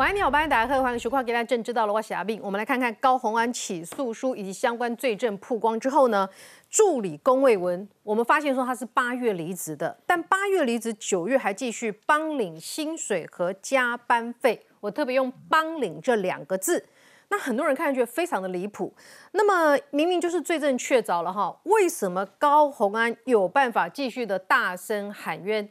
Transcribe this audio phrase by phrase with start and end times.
[0.00, 2.40] 晚安，你好，欢迎大家好，欢迎收看《给大正知道了》，我是阿斌。
[2.42, 6.26] 我们来看看高鸿安起诉书以及相关罪证曝光之后呢，
[6.70, 14.64] 助理龚卫文，我们发现说他是八月离职的，但八月离职，九月还继续帮领薪水和加班费。
[14.80, 16.82] 我特别用“帮领”这两个字，
[17.28, 18.94] 那很多人看上去非常的离谱。
[19.32, 25.68] 那么明明就是罪证确凿了哈，为什么高鸿安有办法继续的大声喊冤？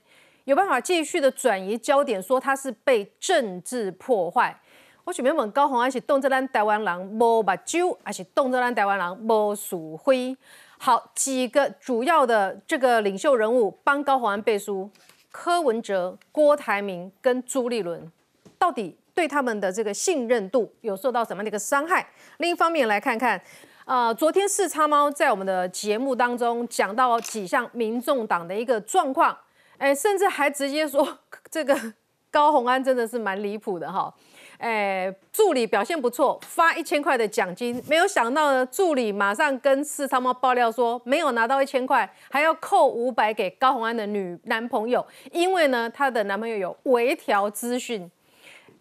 [0.50, 4.60] 有办法继续的转移焦点，说他是被政治破坏。
[5.04, 10.36] 我想问高鸿安是动这咱台湾人无目睭，还是动这咱台湾人无鼠灰？
[10.80, 14.90] 好，几个主要的这个领袖人物帮高鸿安背书：
[15.32, 18.12] 柯文哲、郭台铭跟朱立伦，
[18.58, 22.10] 到底对他们的这个信任度有受到什么样的一个伤害？
[22.38, 23.40] 另一方面来看看，
[23.86, 29.38] 呃，昨天四叉猫在我们的节目当中讲到几项民众党的一个状况。
[29.80, 31.18] 哎，甚至还直接说
[31.50, 31.76] 这个
[32.30, 34.14] 高红安真的是蛮离谱的哈。
[34.60, 48.12] 哎，助理表现不错，发一千块的奖金，没有想到呢，助理马上跟四仓猫爆料说没有拿到一千块，还要扣五百给高红安的女男朋友，因为呢，她的男朋友有微调资讯。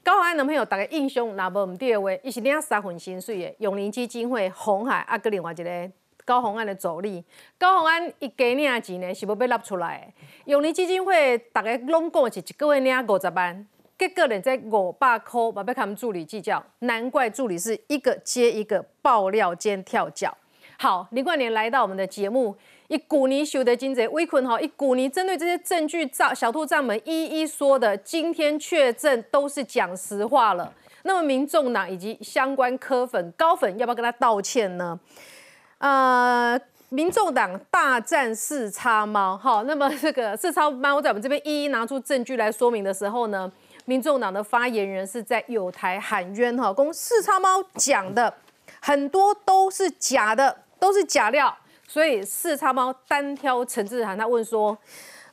[0.03, 5.91] 高红安男朋友大概印象拿不唔对的话，伊是领三份薪水的，永林基金会、红海阿，个另外一个。
[6.29, 7.25] 高鸿安的助理，
[7.59, 10.13] 高鸿安一加领钱呢，是要被纳出来。
[10.45, 13.67] 永利基金会大概拢讲是一个月领五十万，
[13.99, 16.63] 结果呢在五百块，要被他们助理计较。
[16.81, 20.37] 难怪助理是一个接一个爆料兼跳脚。
[20.79, 22.55] 好，林冠年来到我们的节目，
[22.89, 30.71] 一古尼修的金贼威坤哈，一古尼针对这些证据账小兔账们一一说的，今天确证都是讲实话了。
[31.05, 34.99] 那么民众党以及相关科粉高粉要不要跟他道歉呢？
[35.79, 43.51] 呃，民众党大战四叉猫，好，那么这个四叉猫在我们这边一一拿出证据来说明的时候呢，
[43.85, 48.33] 民众党的发言人是在有台喊冤哈，公四叉猫讲的
[48.81, 51.57] 很多都是假的，都是假料，
[51.87, 54.77] 所以四叉猫单挑陈志涵，他问说，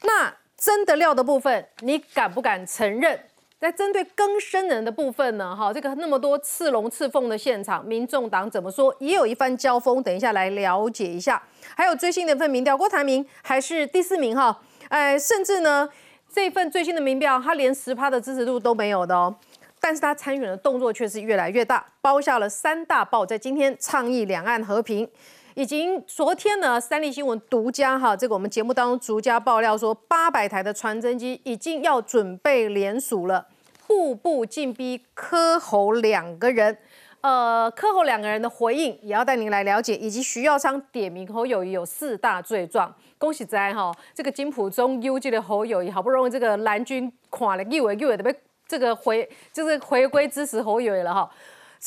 [0.04, 3.20] 那真的料的部分，你敢不敢承认？
[3.60, 8.94] 在针对更生人的部分呢，哈，这个那么多刺龙刺凤的现场，民众党怎么说？
[9.00, 11.42] 也有一番交锋，等一下来了解一下。
[11.76, 15.90] 还有最新的一份民调，郭台铭还是第四名哈，哎，甚至呢，
[16.32, 19.34] 这份最新的民调，他连十趴的支持度都没有的哦，
[19.80, 25.10] 但是他参与的动作却是越来越大，包下了三大报，在今天倡议两岸和平，
[25.56, 33.48] 已经昨天呢，三立新闻独家哈，这个我们节目当中独家爆料说，八百台的传真机已经要准备联署了。
[33.88, 36.78] 步步进逼柯侯两个人，
[37.22, 42.94] 呃，柯侯两个人的回应也要带您来了解，以及徐耀昌点名侯友谊有四大罪状。
[43.18, 48.36] 恭喜在哈，这个金普中 U G 的侯友谊好不容易这个蓝军垮了，又尾又尾的被
[48.68, 51.32] 这个回就是回归支持侯友谊了哈。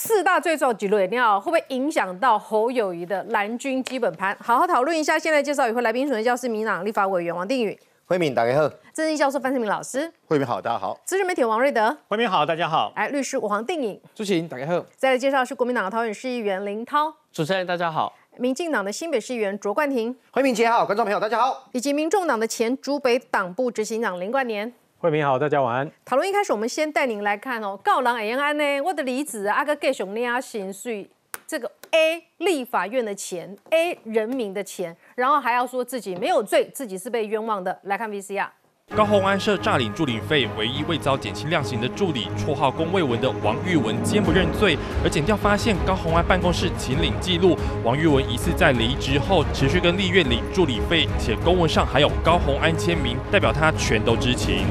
[0.00, 4.34] 四大罪状几类，你要，会不会影响到侯友谊的蓝军基本盘？
[4.40, 5.18] 好好讨论一下。
[5.18, 7.76] 现在介绍与会来宾，首先教师民党立法委员王定宇。
[8.06, 8.68] 慧敏，大家好。
[8.94, 10.08] 政治教授范世明老师。
[10.28, 10.96] 慧敏好，大家好。
[11.04, 11.98] 资深媒体王瑞德。
[12.06, 12.92] 慧敏好，大家好。
[12.94, 14.00] 哎，律师我黄定颖。
[14.14, 14.86] 主持人大家好。
[14.96, 17.12] 再来介绍是国民党的桃园市议员林涛。
[17.32, 18.14] 主持人大家好。
[18.36, 20.16] 民进党的新北市议员卓冠廷。
[20.30, 21.68] 慧敏姐好，观众朋友大家好。
[21.72, 24.72] 以及民众党的前竹北党部执行长林冠年。
[25.00, 25.88] 慧明好，大家晚安。
[26.04, 31.08] 讨论一开始，我们先带您来看哦，告人会安呢，我的离子阿哥继续领薪水。
[31.46, 37.78] 这个 A 立法院的钱，A 人民的钱，然后还要说自己没有罪，自己是被冤枉的。
[37.84, 38.48] 来看 VCR。
[38.96, 44.76] 高鸿安涉诈领助理费，唯一未遭减轻量刑的助理，绰号龚卫文的王玉文坚不认罪。
[45.04, 54.66] 而检调发现高鸿安办公室请领记录，王玉文疑似在离职后持续跟立院领助理费，且公文上还有高鸿安签名，代表他全都知情。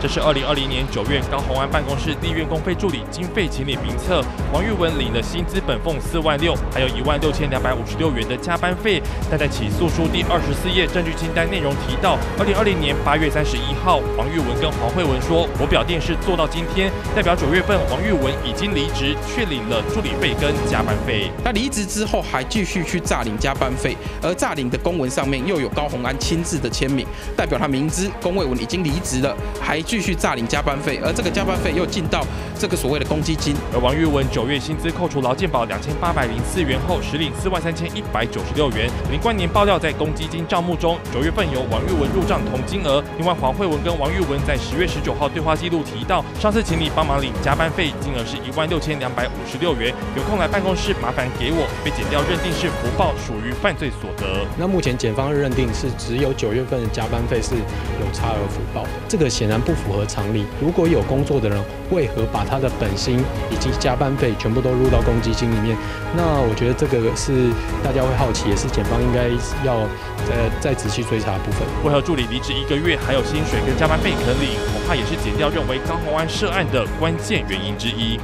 [0.00, 4.20] 这是二零二零年九月高鸿安办公室立院公费助理经费请领名册，
[4.52, 9.00] 王玉文领的薪资本俸四万六，还有一万六千两百五十六元的加班费。
[9.30, 21.30] 但在起诉书第二十四页证据清单内容提到，二零二零年八月三十一号，王玉文跟黄慧文说：“我表电视做到今天，代表九月份王玉文已经离职，却领了助理费跟加班费。
[21.44, 27.06] 他离职之后还继续去诈领加班费，而诈领的公文上面又有高鸿安亲自的签名，
[27.36, 32.24] 代表他明知龚卫文已经离职了，还。”继续诈领加班费，而这个加班费又进到
[32.58, 33.54] 这个所谓的公积金。
[33.74, 38.88] 而王玉文九月薪资扣除劳健保两千八百零四元后，实领四万三千一百九十六元。
[39.10, 54.46] 林冠年爆料，在公积金账目中，九月份由王玉文入账同金额，另外黄慧文跟王玉文在十月十九号对话记录提到，上次请你帮忙领加班费，金额是一万六千两百五十六元，有空来办公室麻烦给我，被减掉认定是福报，属于犯罪所得。
[54.56, 60.44] 那目前检方认定是只有九月份的加班费是有差额福报，这个显然不符合常理。
[60.60, 65.76] 如果有工作的人，为何把他的本薪以及加班费全部都入到公积金里面？
[66.16, 67.50] 那我觉得这个是
[67.82, 69.28] 大家会好奇，也是检方应该
[69.64, 69.86] 要
[70.28, 71.66] 再再仔细追查的部分。
[71.84, 74.56] 为何助理离职一个月还有薪水跟加班费可领？
[74.72, 78.18] 恐怕也是检调认为高鸿安涉案的关键原因之一。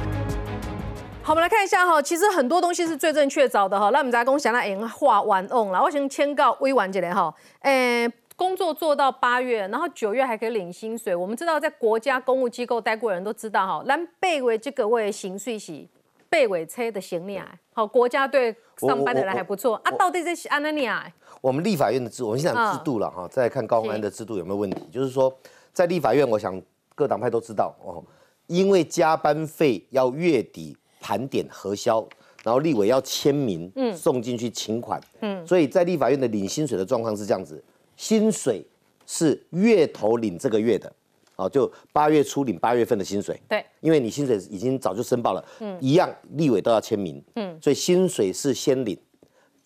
[1.21, 3.89] 好，我们来看一下哈，其实很多东西是最正确找的哈。
[3.91, 7.31] 那我们在讲想那演化完用了，我先签告微完这里哈。
[7.61, 11.15] 诶，工作做到八月，然后九月还可以领薪水。
[11.15, 15.85] 我们知道在国家公务机构待过的人都知道哈，咱背为这个为行税是
[16.29, 17.47] 背尾车的行李啊。
[17.73, 19.91] 好，国家对上班的人还不错啊。
[19.91, 21.05] 到底这是安哪尼啊？
[21.41, 24.81] 我们立法院的制，我们先讲制度了哈，再看高鸿安的制度有没有问题。
[24.91, 25.33] 就是说，
[25.73, 26.61] 在立法院，我想
[26.95, 28.03] 各党派都知道哦，
[28.47, 30.75] 因为加班费要月底。
[31.01, 32.05] 盘点核销，
[32.43, 37.63] 然后立委要签名，嗯，送进去请款，嗯，所以在立法院的领薪水的状况是这样子，
[37.95, 38.61] 薪水
[39.07, 40.91] 是月头领这个月的，
[41.37, 48.99] 哦，就八月初领八月份的薪水，对，因为你薪水已经早就申报了，嗯，一样立委都要签名，嗯，所以薪水是先领，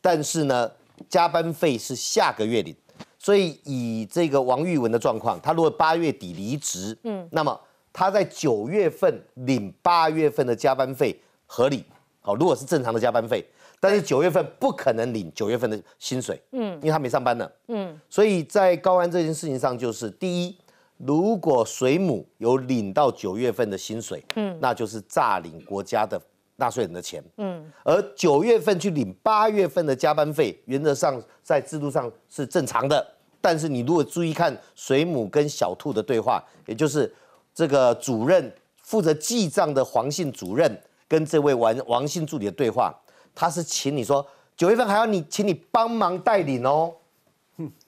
[0.04, 0.72] 但是呢，
[1.10, 2.76] 加班费是下个月领，
[3.20, 7.60] 所以以这个王玉文的状况，他如果八月底离职，嗯，那么。
[7.96, 11.16] 他在九月份领八月份的加班费
[11.46, 11.86] 合理，
[12.22, 13.46] 好，如果是正常的加班费，
[13.80, 20.58] 但是九月份不可能领九月份的薪水，嗯，因为他没上班呢，嗯，所以在高安这件事情上，就是第一，
[20.98, 26.20] 如果水母有领到九月份的薪水，嗯，那就是诈领国家的
[26.56, 33.06] 纳税人的钱，嗯，而九月份去领八月份的加班费，原则上在制度上是正常的，
[33.42, 37.14] 但是你如果注意看水母跟小兔的对话，也就是。
[37.56, 38.52] 这个主任
[38.82, 42.92] 负责记账的黄姓主任跟这位王王姓助理的对话，
[43.36, 44.26] 他是请你说
[44.58, 46.92] 九月份还要你，请你帮忙代领哦。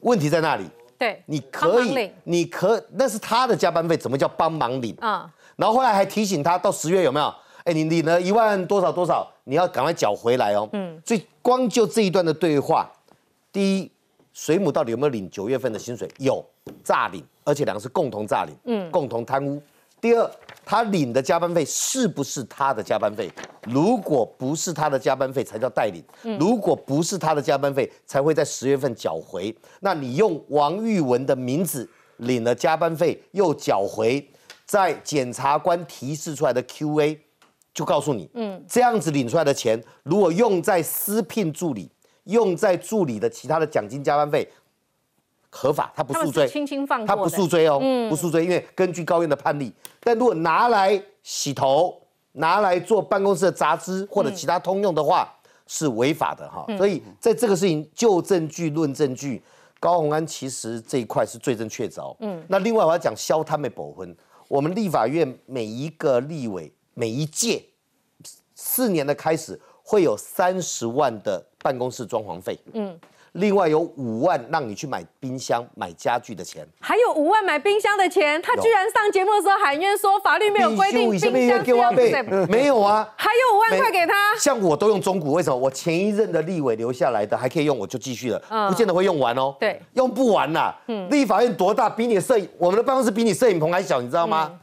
[0.02, 0.70] 问题在那里？
[1.00, 5.34] 对，你可以，你可那是他的加班费，怎么叫帮忙领啊？
[5.56, 7.34] 然后后来还提醒他到十月有没有？
[7.66, 10.70] 哎，你领了一万多少多少，你要赶快缴回来哦。
[10.72, 12.90] 嗯，所以光就这一段的对话，
[13.52, 13.92] 第一，
[14.34, 16.10] 水母到底有没有领九月份的薪水？
[16.20, 16.44] 有，
[16.84, 17.24] 诈领。
[17.44, 19.62] 而且两个是共同诈领，嗯，共同贪污。
[20.02, 20.32] 第二，
[20.66, 23.32] 他领的加班费是不是他的加班费？
[23.68, 26.04] 如果不是他的加班费，才叫代领。
[26.40, 29.56] 如果不是他的加班费，才会在十月份缴回。
[29.80, 34.28] 那你用王玉文的名字领了加班费，又缴回，
[34.66, 37.20] 在检察官提示出来的 Q&A
[37.76, 41.92] 就告诉你，嗯，这样子领出来的钱，如果用在私聘助理，
[42.24, 44.50] 用在助理的其他的奖金加班费。
[45.58, 47.80] 合法，他不诉追，轻轻放他不诉追哦，
[48.10, 49.74] 不诉追，因为根据高院的判例。
[50.02, 51.98] 但如果拿来洗头，
[52.34, 55.34] 拿来做办公室的杂志或者其他通用的话，
[55.66, 56.66] 是违法的哈。
[56.78, 59.42] 所以在这个事情就证据论证据，
[59.80, 62.14] 高鸿安其实这一块是罪证确凿。
[62.20, 64.14] 嗯，那另外我要讲消他们保婚，
[64.50, 67.64] 我们立法院每一个立委每一届
[68.56, 72.58] 四年的开始会有三十万的办公室装潢费。
[72.74, 73.00] 嗯。
[73.34, 82.14] 另外有五万让你去买冰箱、买家具的钱，还有五万买冰箱的钱，他居然上节目的时候喊冤说法律没有规定冰箱给我备，
[82.48, 84.14] 没有啊，还有五万块给他。
[84.40, 85.58] 像我都用中古，为什么？
[85.58, 89.54] 我前一任的立委留下来的还可以用，我就继续了，不见得会用完哦。
[89.60, 90.74] 对，用不完呐。
[90.88, 91.90] 嗯，立法院多大？
[91.90, 94.58] 比你的摄影，我们的办公室比你摄影棚还小，你知道吗？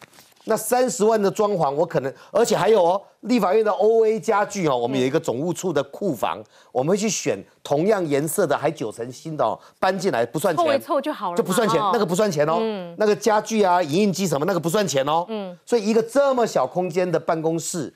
[0.45, 17.95] 那三十万的装潢，我可能，而且还有哦，立法院的 O A 家具哦，我们有一个总务处的库房，我们会去选同样颜色的，还九成新的哦，搬进来不算钱，凑一凑就好了，就不算钱，那个不算钱哦，嗯，那个家具啊、影印机什么那个不算钱哦，嗯，所以一个这么小空间的办公室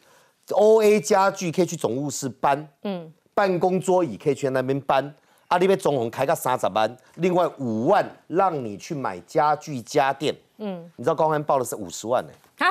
[0.51, 5.13] ，O A 家具可以去总务室搬，嗯，办公桌椅可以去那边搬，
[5.49, 10.35] 阿里边总共开个三十万，另外五万让你去买家具家电。
[10.59, 12.33] 嗯，你知道高安报的是五十万呢？
[12.59, 12.67] 啊，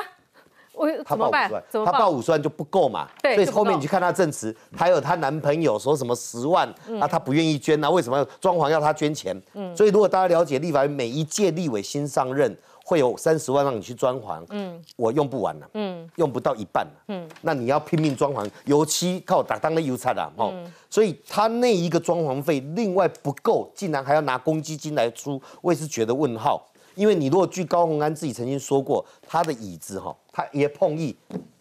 [0.72, 3.08] 我他报五十万，他报五十万就不够嘛？
[3.22, 6.68] 对，所以后面你去看他证词，还有她男朋友说什么十万，
[7.00, 7.88] 啊，她不愿意捐啊？
[7.88, 9.40] 为什么装潢要他捐钱？
[9.54, 12.54] 嗯，所以如果大家了解立法院每一届立委新上任
[12.88, 20.54] 会有三十万让你去装潢，嗯，我用不完了，嗯，用不到一半了，嗯，那你要拼命装潢，油漆靠打当的油擦的，哦，
[20.88, 26.64] 所以他那一个装潢费另外不够，竟然还要拿公积金来出，我也是觉得问号。
[26.94, 31.14] 因为你如果据高鸿安自己曾经说过，他的椅子哈，他也碰椅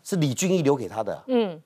[0.03, 1.59] 是李俊毅留给他的，嗯，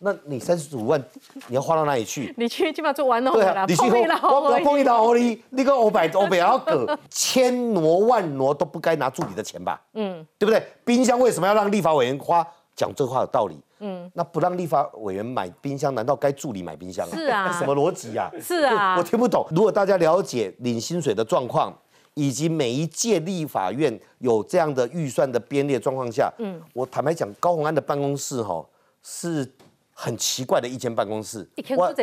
[0.00, 1.02] 那你三十五万
[1.48, 2.34] 你要花到哪里去？
[2.36, 9.80] 你去基本上做完弄对啊，你去我我碰一刀刀你，你个欧百欧百要个千挪万挪都不该拿助理的钱吧？
[9.94, 10.62] 嗯，对不对？
[10.84, 12.46] 冰箱为什么要让立法委员花？
[12.76, 13.56] 讲这话有道理。
[13.78, 17.14] 嗯，那不让立法委员买冰箱，难道该助理买冰箱啊？
[17.16, 18.28] 是啊那 什么逻辑啊？
[18.40, 19.46] 是啊我听不懂。
[19.50, 21.72] 如果大家了解领薪水的状况，
[22.14, 28.64] 以及每一届立法院有这样的预算的编列状况下，嗯，我坦白讲，高鸿安的办公室哈
[29.02, 29.48] 是
[29.94, 31.48] 很奇怪的一间办公室。
[31.78, 31.94] 我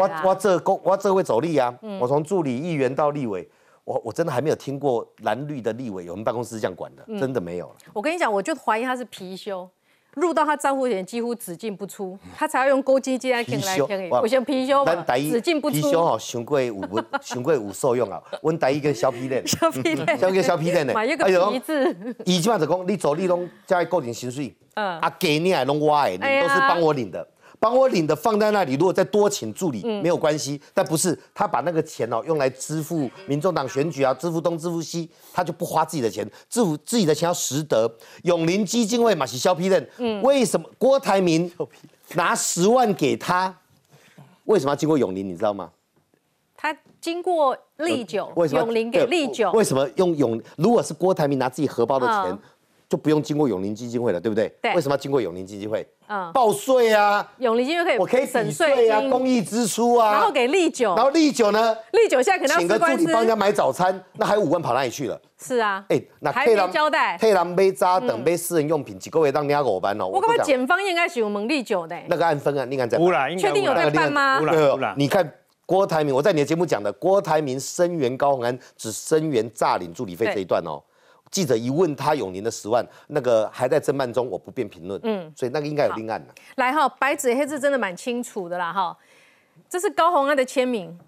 [0.00, 1.72] 我我这公我这会走力啊！
[2.00, 3.48] 我从助理议员到立委，
[3.84, 7.70] 我我真的还没有听过蓝绿的立委有人办公室这样管的，真的没有。
[7.92, 9.68] 我跟你讲，我就怀疑他是貔貅。
[10.16, 14.08] 入到他账户前几乎只进不出，他才要用勾机机来听来听。
[14.10, 15.76] 我先貔貅嘛，只进不出。
[15.76, 18.18] 貔貅吼，上过有文， 上过有受用啊。
[18.42, 20.94] 阮第一个小皮脸，小皮脸，小个小皮脸的。
[20.94, 22.14] 买一个皮子。
[22.24, 27.26] 伊即马就讲，你做你拢在固定薪水，嗯，啊给你还拢我的，你都是帮我领的。
[27.58, 37.90] 帮我领的放在那里，如果再多请助理没有关系，但不是他把那个钱哦用来支付民众党选举啊，支付东支付西，他就不花自己的钱，支付自己的钱要实得。
[38.22, 41.50] 永林基金会马西肖批任，嗯，为什么郭台铭
[42.14, 43.54] 拿十万给他？
[44.44, 45.28] 为什么要经过永林？
[45.28, 45.70] 你知道吗？
[46.56, 50.40] 他经过利九，永林给利九，为什么用永？
[50.56, 52.38] 如果是郭台铭拿自己荷包的钱。
[52.88, 54.48] 就不用经过永龄基金会了，对不对？
[54.62, 54.74] 对。
[54.74, 55.86] 为什么要经过永龄基金会？
[56.08, 57.28] 嗯，报税啊。
[57.38, 60.12] 永龄基金会可以，我可以省税啊，公益支出啊。
[60.12, 61.76] 然后给利九，然后利九呢？
[61.92, 65.20] 利九现在可能要请个助理帮人家买早餐，那还有五万跑哪里去了？
[65.36, 65.84] 是啊。
[65.88, 67.18] 哎，那还没交代。
[67.18, 70.06] 配蓝杯渣等杯私人用品，几个月当家狗班哦。
[70.06, 71.96] 我感觉检方应该是有蒙利九的。
[72.08, 72.96] 那个按分啊，你看在。
[73.36, 74.40] 确定有在办吗？
[74.96, 75.28] 你看
[75.64, 80.80] 郭台铭，我在你的节目讲的，郭台铭声援高鸿安，只声援诈领助理费这一段哦。
[81.36, 84.98] 记者一问他永宁的十万，那个还在侦办中，我不便评论。
[85.04, 86.34] 嗯，所以那个应该有另案了。
[86.54, 88.96] 来哈，白纸黑字真的蛮清楚的啦哈，
[89.68, 90.98] 这是高鸿安的签名，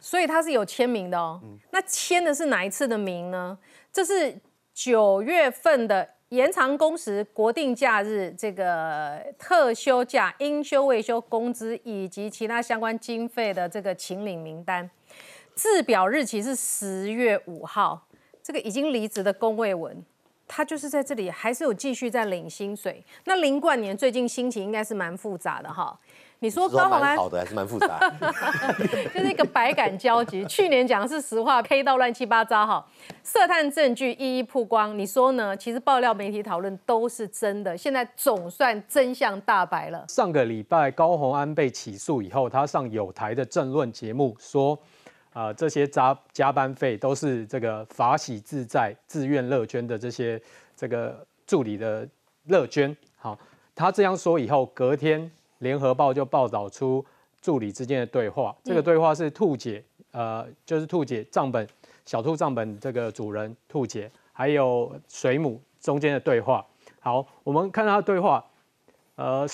[0.00, 1.38] 所以他是有签名的哦。
[1.70, 3.58] 那签的是哪一次的名呢？
[3.92, 4.34] 这是
[4.72, 14.88] 九月份的延长工时、国定假日、这个特休假、应休未休工资以及其他相关经费的这个请领名单，
[15.54, 18.06] 制表日期是十月五号。
[18.44, 20.04] 这个已经离职的龚卫文，
[20.46, 23.02] 他就是在这里还是有继续在领薪水。
[23.24, 25.98] 那林冠年最近心情应该是蛮复杂的哈。
[26.40, 27.98] 你说高鸿安好的还是蛮复杂，
[29.14, 30.44] 就是一个百感交集。
[30.44, 32.86] 去年讲的是实话，黑到乱七八糟哈。
[33.22, 35.56] 涉探证据一一曝光，你说呢？
[35.56, 40.04] 其实爆料媒体讨论都是真的，现在总算真相大白了。
[40.06, 44.78] 上个礼拜高鸿安被起诉以后，他上有台的政论节目说。
[45.34, 50.40] 啊，这些加加班费都是这个法喜自在、自愿乐捐的这些
[50.76, 52.08] 这个助理的
[52.44, 52.96] 乐捐。
[53.16, 53.36] 好，
[53.74, 57.04] 他这样说以后，隔天联合报就报道出
[57.42, 58.54] 助理之间的对话。
[58.62, 61.66] 这个对话是兔姐，呃，就是兔姐账本
[62.06, 66.64] 小兔账本这个主人兔姐，还有水母中间的对话。
[67.00, 68.44] 好，我们看他的对话。
[69.16, 69.44] 呃，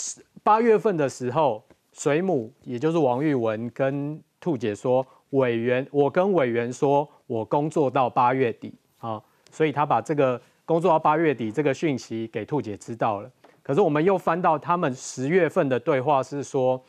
[0.43, 5.07] 八月份的时候，水母也就是王玉文跟兔姐说。
[5.31, 13.31] 委员，我跟委员说，我工作到八月底啊，所以他把这个工作到八月底这个讯息给兔姐知道了。
[13.63, 16.83] 可是我们又翻到他们十月份的对话是说，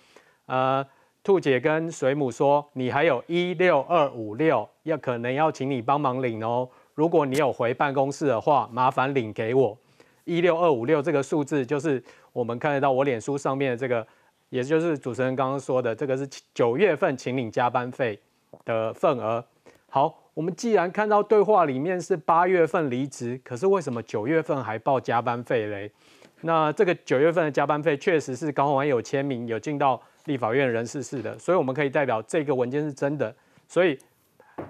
[0.47, 0.85] 呃，
[1.23, 6.67] 兔姐跟水母说，你还有一六二五六要可能要请你帮忙领哦。
[6.95, 9.77] 如果你有回办公室的话，麻烦领给我。
[10.23, 14.05] 一六二五六这个数字就是我们看得到我脸书上面的这个，
[14.49, 18.19] 也就是主持人刚刚说的，这个是九月份请领加班费。
[18.65, 19.43] 的份额，
[19.89, 25.91] 好，我们既然看到对话里面是八月份离职，可是为什么九月份还报加班费嘞？
[26.41, 33.33] 那这个九月份的加班费确实是高宏安有签名，有进到立法院人事室的，所以我们可以代表这个文件是真的。
[33.67, 33.97] 所以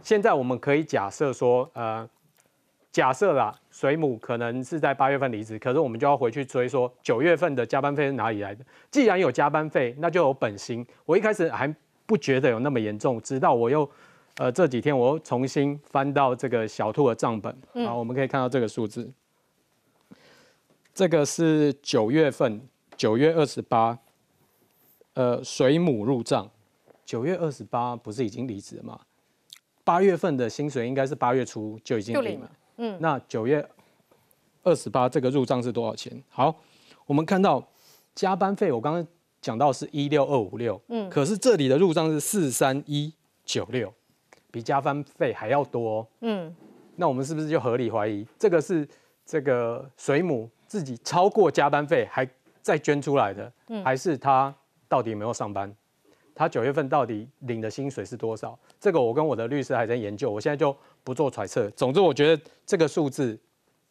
[0.01, 2.07] 现在我们可以假设说，呃，
[2.91, 8.65] 假设啦，水母可能是在八月份离职，可是我们就要回去追说九月份的加班费是哪里来的？
[8.89, 10.85] 既然有加班费，那就有本薪。
[11.05, 11.73] 我一开始还。
[12.11, 13.89] 不觉得有那么严重，直到我又，
[14.35, 17.55] 呃，这几天我又重新翻到这个小兔的账本，
[17.87, 19.09] 啊，我们可以看到这个数字，
[20.93, 23.97] 这个是九月份，九月二十八，
[25.13, 26.51] 呃，水母入账，
[27.05, 28.99] 九月二十八不是已经离职了吗？
[29.85, 33.65] 八月份的薪水应该是八月初就已经领了，嗯，那九月
[34.63, 36.21] 二十八这个入账是多少钱？
[36.27, 36.53] 好，
[37.05, 37.65] 我们看到
[38.13, 39.07] 加班费，我刚刚。
[39.41, 43.11] 讲到是一六二五六，嗯，可是这里的入账是四三一
[43.43, 43.91] 九六，
[44.51, 46.55] 比加班费还要多，嗯，
[46.95, 48.87] 那我们是不是就合理怀疑这个是
[49.25, 52.27] 这个水母自己超过加班费，还
[52.61, 53.51] 再捐出来的，
[53.83, 54.53] 还是他
[54.87, 55.73] 到底有没有上班？
[56.33, 58.57] 他九月份到底领的薪水是多少？
[58.79, 61.69] 这个我跟我的律师还在研究，我现在就不做揣测。
[61.71, 63.37] 总之，我觉得这个数字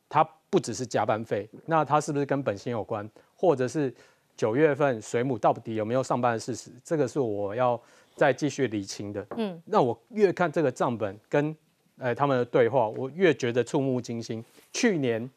[0.08, 3.94] 它不只是加班费，那它是不是跟本薪有关，或者是
[4.40, 6.70] 九月份水母到底有没有上班的事实？
[6.82, 7.78] 这个是我要
[8.16, 9.26] 再继续理清的。
[9.36, 11.54] 嗯，那我越看这个账本跟
[11.98, 14.42] 呃他们的对话，我越觉得触目惊心。
[14.72, 15.28] 去年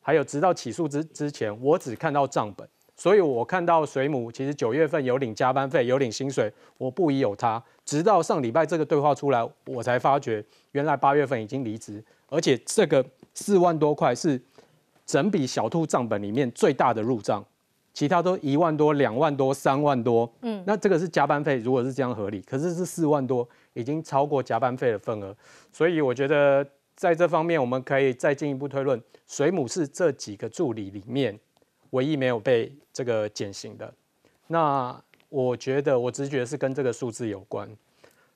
[0.00, 2.64] 还有直到起诉之之前，我只看到账本。
[2.94, 7.60] 所以我看到水母其实九月份有领加班费，有领薪水，我不疑有他。
[7.84, 14.40] 直到上礼拜这个对话出来，我才发觉原来八月份已经离职，而且这个四万多块是
[15.04, 17.44] 整笔小兔账本里面最大的入账，
[17.94, 20.30] 其他都一万多、两万多、三万多。
[20.42, 25.34] 嗯，那这个是加班费，如果是这样合理，可是是四万多，已经超过加班费的份额。
[25.72, 31.38] 所以我觉得在这方面，我们可以再进一步推论，水母是这几个助理里面。
[31.90, 33.94] 唯一没有被这个减刑的，
[34.48, 37.68] 那我觉得我直觉是跟这个数字有关，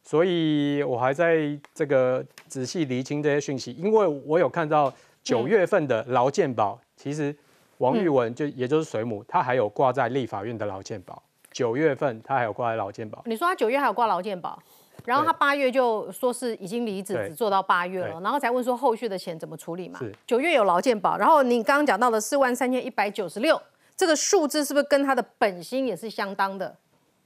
[0.05, 7.37] 所以我还在这个仔细厘清这些讯息，因为我有看到九月份的劳健保，其实
[7.79, 13.23] 王玉文就也就是水母，他还有挂在立法院的劳健保，九月份他还有挂在劳健保。
[13.25, 14.59] 你说他九月还有挂劳健保？
[15.05, 19.99] 然后他八月就说是已经离职，只做到八月了，然后才问说后续的钱怎么处理嘛？
[20.27, 23.59] 九月有劳健保，然后你刚刚讲到的四万三千一百九十六
[23.97, 26.77] 这个数字是不是跟他的本薪也是相当的？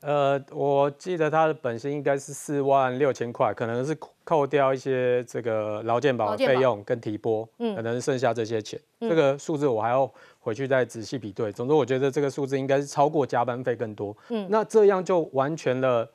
[0.03, 8.79] 呃，我记得他的本薪应该是四万六千块，可能是扣掉一些这个劳健保费用跟提拨，嗯，可能剩下这些钱。
[9.01, 10.09] 这个数字我还要
[10.43, 11.51] 回去再仔细比对。
[11.51, 14.15] 总之，我觉得这个数字应该是超过加班费更多。
[14.29, 16.07] 嗯，那这样就完全了。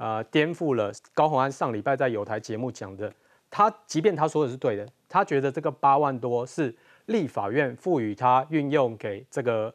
[0.00, 3.12] 呃，颠覆了高鸿安上礼拜在有台节目讲的，
[3.50, 6.72] 他即便他说的是对的，他觉得这个八万多是
[7.06, 9.74] 立法院赋予他运用给这个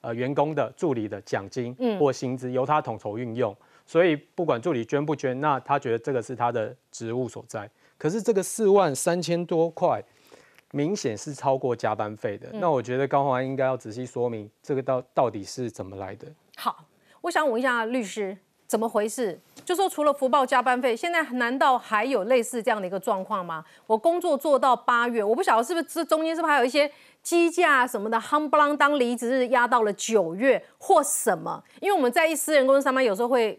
[0.00, 7.70] 呃员工的助理的奖金或薪资，由他统筹运用，所以不管助理捐不捐，那他觉得这个是他的职务所在。
[7.98, 10.02] 可是这个四万三千多块，
[10.72, 16.26] 明显是超过加班费的，那我觉得高鸿安应该要仔细说明这个到到底是怎么来的。
[16.56, 16.84] 好，
[17.22, 18.38] 我想问一下律师。
[18.66, 19.40] 怎么回事？
[19.64, 23.64] 就说除了福报加班费，现在难道还有类似这样的一个状况吗？
[23.86, 31.64] 我工作做到八月，我不晓得是不是这中间是不是还有一些机架什么的，夯不啷当离职日压到了九月或什么？
[31.80, 33.58] 因为我们在一私人公司上班，有时候会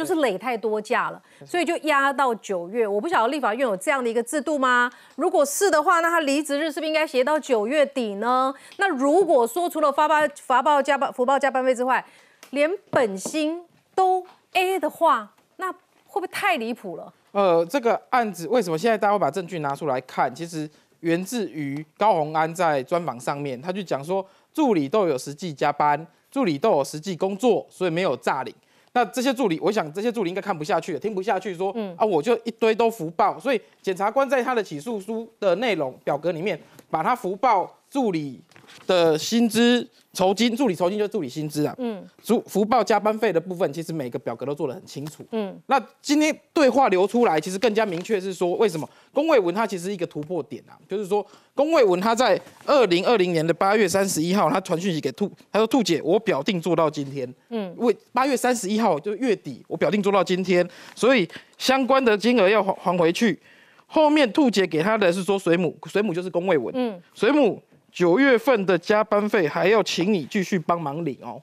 [0.00, 2.86] 就是累太多假了，所以就压到九月。
[2.86, 4.90] 我不晓得立法院有这样的一个制度吗？
[5.16, 8.52] 如果是的话，那他离职日是不是应该写到九月底呢？
[8.78, 12.02] 那如果说除了发报发报加班福报加班费之外，
[12.50, 13.62] 连本薪
[13.94, 17.12] 都 A 的话，那会不会太离谱了？
[17.32, 20.34] 呃，这个案子为什么现在大家会把证据拿出来看？
[20.34, 20.68] 其实
[21.00, 28.54] 源自于高鸿安在专访上面，他就讲说助理都有实际加班，助理都有实际工作，所以没有诈领。
[28.92, 33.38] 那这些助理，我想这些助理应该看不下去了，听不下去，说啊，我就一堆都福报。
[33.38, 38.40] 所以检察官在他的起诉书的内容表格里面，把他福报助理
[38.86, 39.88] 的薪资。
[40.12, 63.38] 酬金助理酬金就是助理薪资啊，嗯，福福报加班费的部分，其实每个表格都做得很清楚，嗯，那今天对话流出来，其实更加明确是说，为什么龚卫文他其实一个突破点啊，就是说龚卫文他在二零二零年的八月三十一号，他传讯息给兔，他说兔姐，我表定做到今天，嗯，为八月三十一号就月底，我表定做到今天，所以相关的金额要还还回去，
[63.86, 67.62] 后面兔姐给他的是说水母，水母就是龚卫文，嗯，水母。
[67.92, 71.40] 九月份的加班费还要请你继续帮忙领哦，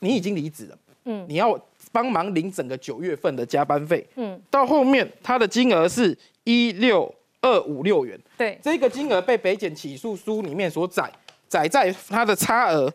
[0.00, 1.58] 你已经离职了，嗯，你要
[1.92, 11.10] 帮忙领整个九月份的加班费，嗯，到后面它的金额是一六二五六元，对，这个金额被北检起诉书里面所载，
[11.46, 12.92] 载在它的差额，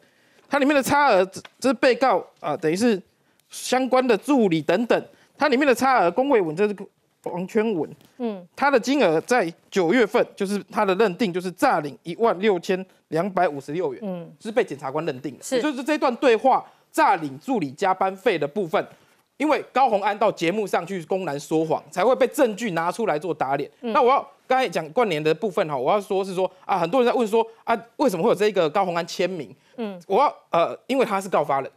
[0.50, 1.26] 它里面的差额，
[1.60, 3.02] 这是被告啊，等于是
[3.50, 5.06] 相关的助理等等，
[5.38, 6.76] 它里面的差额，工位稳这是。
[7.24, 18.86] 王圈文，嗯，他的金额在九月份，就是他的认定就是诈领一万六千两百五十六元，嗯，是被检察官认定的，是，就是这段对话诈领助理加班费的部分，
[19.38, 23.70] 因为高红安到节目上去公然说谎，才会被证据拿出来做打脸。
[23.80, 29.56] 那我要刚才讲冠联的部分哈，我要说是说啊，很多人在问说啊，为什么会有这个高红安签名？
[29.78, 31.72] 嗯，我要呃，因为他是告发人，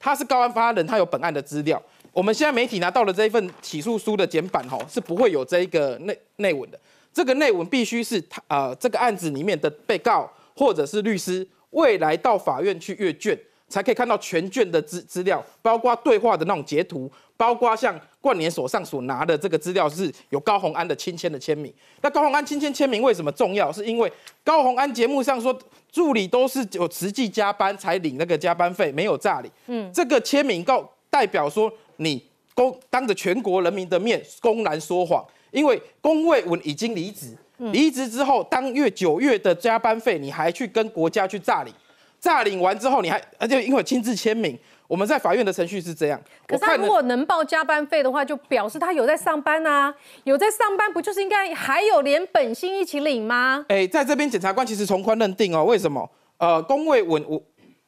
[0.00, 1.80] 他是告发人，他有本案的资料。
[2.16, 6.80] 我们现在媒体拿到了这一份起诉书的简版，哈，是不会有这一个内内文的。
[7.12, 10.26] 这个内文必须是他呃这个案子里面的被告
[10.56, 21.70] 或者是律师未来到法院去阅卷，才可以看到全卷的资资料，包括对话的那种截图，包括像冠联手上所拿的这个资料是有高红安的亲签的签名。
[22.00, 23.70] 那高红安亲签签名为什么重要？
[23.70, 24.10] 是因为
[24.42, 25.54] 高红安节目上说
[25.92, 29.50] 助理都是有实际加班才领那个加班费，没有诈领。
[29.66, 32.22] 嗯，这个签名告代表说你
[32.54, 37.34] 公当着全国人民的面公然说谎，因为龚卫文已经离职，
[37.72, 41.72] 离职之后当月九月的加班费你还去跟国家去诈领。
[42.20, 46.20] 诈领完之后，你还而且因为亲自签名，我们在法院的程序是这样。
[46.46, 53.64] 可是他如果能报加班费的话，就表示他有在上班啊，有在上班，不就是应该还有连本薪一起领吗？
[53.68, 56.10] 哎，在这边检察官其实从宽认定哦，为什么？
[56.36, 57.40] 呃，公卫文我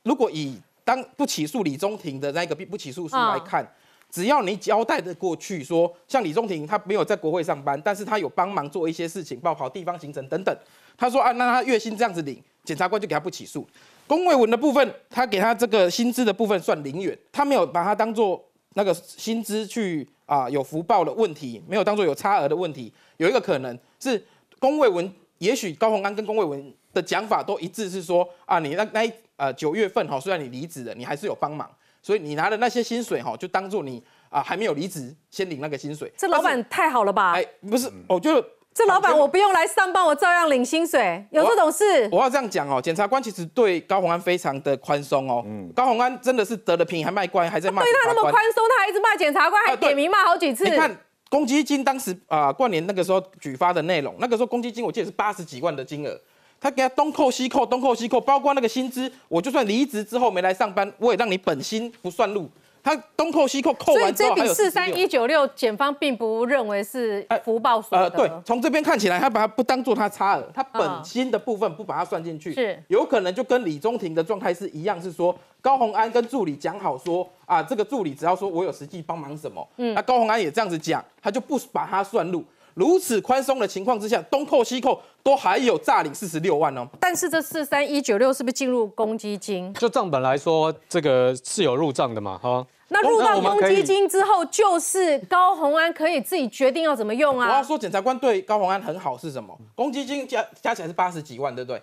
[0.05, 3.62] 如果以当不起诉李宗廷的那个不起诉书来看，
[4.11, 10.59] 只要你交代的过去，说像李宗廷他没有在国会上班，但是他有帮忙做一些事情，包括地方行程等等，
[10.96, 13.68] 他说啊，那他月薪这样子领，检察官就给他不起诉。
[14.07, 22.90] 龚卫文的部分，他给他这个薪资的部分算零元，他没有把它当做那个薪资去啊有福报的问题，没有当做有差额的问题。
[23.18, 24.24] 有一个可能是
[24.59, 31.71] 龚卫文，也许高鸿安跟龚卫文的讲法都一致，是说啊你那那呃九月份哈，虽然你离职了，你还是有帮忙，
[32.03, 36.13] 所以你拿的那些薪水哈，就当做你啊还没有离职先领那个薪水。
[36.17, 37.33] 这老板太好了吧？
[37.33, 38.45] 哎，不是，我就。
[38.75, 42.09] 这老板我不用来上班，我照样领薪水，有这种事？
[42.13, 45.43] 我要这样讲哦，检察官其实对高鸿安非常的宽松哦。
[45.45, 47.83] 嗯，高鸿安真的是得了便宜还卖乖，还在骂。
[47.83, 50.63] 对他那么宽松，他还一直骂检察官，还点名骂好几次。
[50.63, 50.97] 你看
[51.29, 56.17] 公积金当时啊，过年那个时候举发的内容，那个时候公积金我记得是八十几万的金额，
[56.61, 62.49] 他给他东扣西扣，东扣西扣，包括那个薪资，我就算离职之后没来上班，我也让你本薪不算入。
[62.81, 68.05] 他东扣西扣扣完之后，还有四三一九六，检方并不认为是福报所得。
[68.05, 82.42] 呃，对，从这边看起来，他把它不当做他差额，他本薪的部分不把它算进去，是有可能就跟李宗廷的状态是一样，是说高鸿安跟助理讲好说啊，这个助理只要说我有实际帮忙什么，嗯，那高鸿安也这样子讲，他就不把它算入。
[82.79, 86.87] 如此宽松的情况之下，东扣西扣都还有诈领四十六万哦。
[87.01, 89.75] 但是这四三一九六是不是进入公积金？
[89.75, 92.64] 就账本来说，这个是有入账的嘛，哈。
[92.91, 97.49] 那入到公积金之后，就是高红安可以自己决定要怎么用啊。
[97.49, 99.59] 我要说，检察官对高红安很好是什么？
[99.75, 101.83] 公积金加加起来是八十几万，对不对？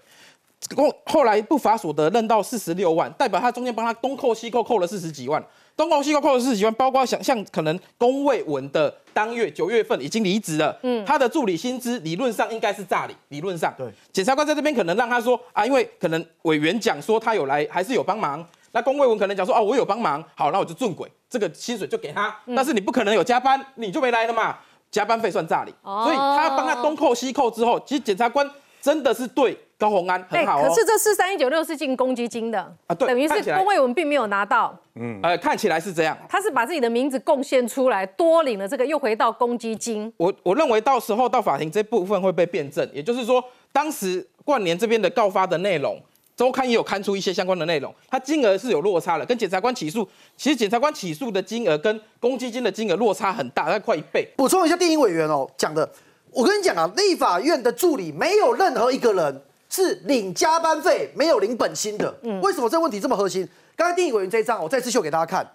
[0.73, 5.45] 公后来不法所得认到四十六万，代表他中间帮他东扣西扣扣了四十几万。
[5.75, 13.85] 东扣西扣扣了四十几万，包括想像可能龚卫文的当月九月份已经离职了，嗯，他的助理薪资理论上应该是诈领，理论上对。
[14.13, 18.45] 检察官在这边可能让他说啊，因为可能委员讲说他有来，还是有帮忙。
[18.71, 22.33] 那龚卫文可能讲说哦，我有帮忙，好，那我就正轨，这个薪水就给他。
[22.55, 24.57] 但是你不可能有加班，你就没来了嘛，
[24.89, 25.73] 加班费算诈领。
[25.83, 28.49] 所以他帮他东扣西扣之后，其实检察官
[28.81, 29.57] 真的是对。
[29.77, 40.11] 高鸿安很好可是这四三一九六是进公积金的啊，对，等于是龚卫文并没有拿到，嗯，呃，看起来是这样，他是把自己的名字贡献出来，多领了这个，又回到公积金。
[40.15, 46.01] 我我认为到时候到法庭这部分会被辩证，也就是说，当时冠联这边的告发的内容，
[46.38, 50.07] 周刊也有刊出一些相关的内容，它金额是有落差了，跟检察官起诉，
[50.38, 54.25] 其实检察官起诉的金额跟公积金的金额落差很大，大概快一倍。
[54.38, 55.89] 补充一下，电影委员哦讲的，
[56.31, 59.41] 我跟你讲啊，立法院的助理没有任何一个人。
[59.75, 62.09] 是领加班费没有领本薪的，
[62.41, 63.45] 为什么这个问题这么核心？
[63.75, 65.45] 刚才定义委员这一张，我再次秀给大家看，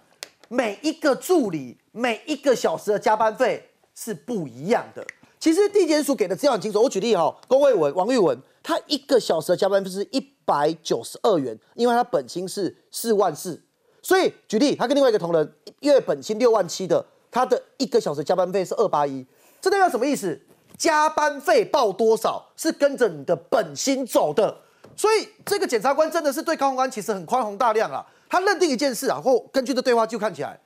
[0.47, 5.03] 每一个助理每一个小时的加班费是不一样的。
[5.39, 13.59] 其实地检署给的资料很清楚，我举例哈，龚卫文、王玉文，他一个小时的加班费是一百九十二元，因为他本薪是四万四，
[14.03, 19.25] 所以举例，他跟另外一个同仁月本薪六万七的，他的一个小时加班费是二八一，
[19.59, 20.39] 这代表什么意思？
[20.81, 24.57] 加班费报多少是跟着你的本薪走的，
[24.95, 28.03] 所以这个检察官真的是对高宏安其实很宽宏大量啊。
[28.27, 30.59] 他认定一件事啊，或根据这对话就看起来，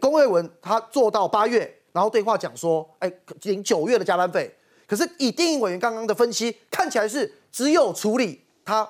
[0.00, 4.50] 龚卫文他做到八月，然后对话讲说，哎，领九月的加班费。
[4.86, 8.88] 可是以电影委员刚刚的分析，看起来是只有处理他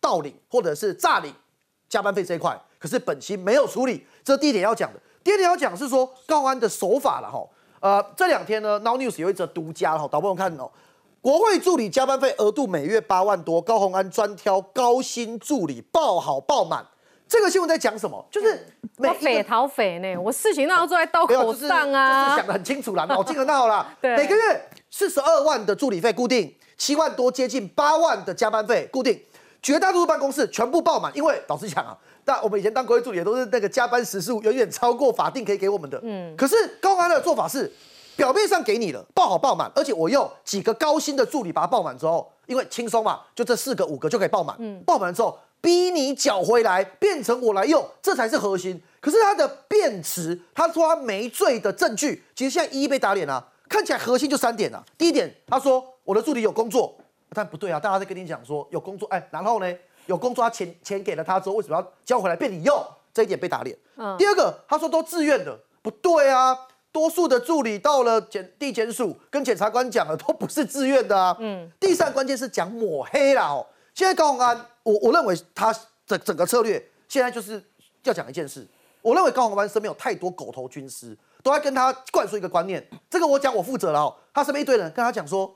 [0.00, 1.32] 盗领或者是诈领
[1.88, 4.04] 加班费这一块，可是本薪没有处理。
[4.24, 4.98] 这第一点要讲的。
[5.22, 7.46] 第二点要讲是说高安的手法了哈。
[7.80, 10.70] 呃，这两天呢，Now News 有一则独家哈，导播们看哦，
[11.22, 16.86] 国会助理加班费额度每月八万多，高鸿安专挑高薪助理报好报满。
[17.26, 18.22] 这个新闻在讲什么？
[18.30, 18.66] 就是
[19.18, 23.94] 匪逃匪呢，我事情那要坐在刀口上啊，就是想得很清楚啦，脑筋很闹啦。
[24.02, 29.22] 对，每个月四十二万的助理费固定，七万多接近八万的加班费固定，
[29.62, 31.96] 绝大多数办公室全部爆满，因为老实讲啊。
[32.30, 35.98] 那我们以前当国会助理也都是那个加班时数远远超过法定可以给我们的。
[36.04, 36.32] 嗯。
[36.36, 37.68] 可是高安的做法是，
[38.14, 44.54] 表面上给你了，报好报满，而且我用几个高薪的助理把它报满之后，因为轻松嘛，就这四个五个就可以报满。
[44.60, 44.80] 嗯。
[44.86, 48.80] 报满之后，逼你缴回来，变成我来用，这才是核心。
[49.00, 54.80] 可是他的辩词，他说他没罪的证据，其实现在一一被打脸了、看起来核心就三点啊。
[54.96, 56.96] 第一点，他说我的助理有工作，
[57.34, 59.74] 但不对啊，大家在跟你讲说有工作，哎，然后呢，
[60.06, 62.84] 有工作，他钱钱给了他之后，为什么要交回来被你用？
[63.12, 63.76] 这一点被打脸。
[63.96, 66.56] 嗯第二个，他说都自愿的，不对啊，
[66.92, 71.36] 多数的助理到了检地检署跟检察官讲了，都不是自愿的啊。
[71.40, 71.68] 嗯。
[71.80, 73.66] 第三，关键是讲抹黑啦哦。
[73.94, 75.74] 现在高鸿安，我我认为他
[76.06, 77.62] 的整个策略现在就是
[78.04, 78.66] 要讲一件事，
[79.02, 84.16] 我认为高鸿安身边有太多狗头军师，都在跟他灌输一个观念，这个我讲我负责了哦。
[84.32, 85.52] 他身边一堆人跟他讲说，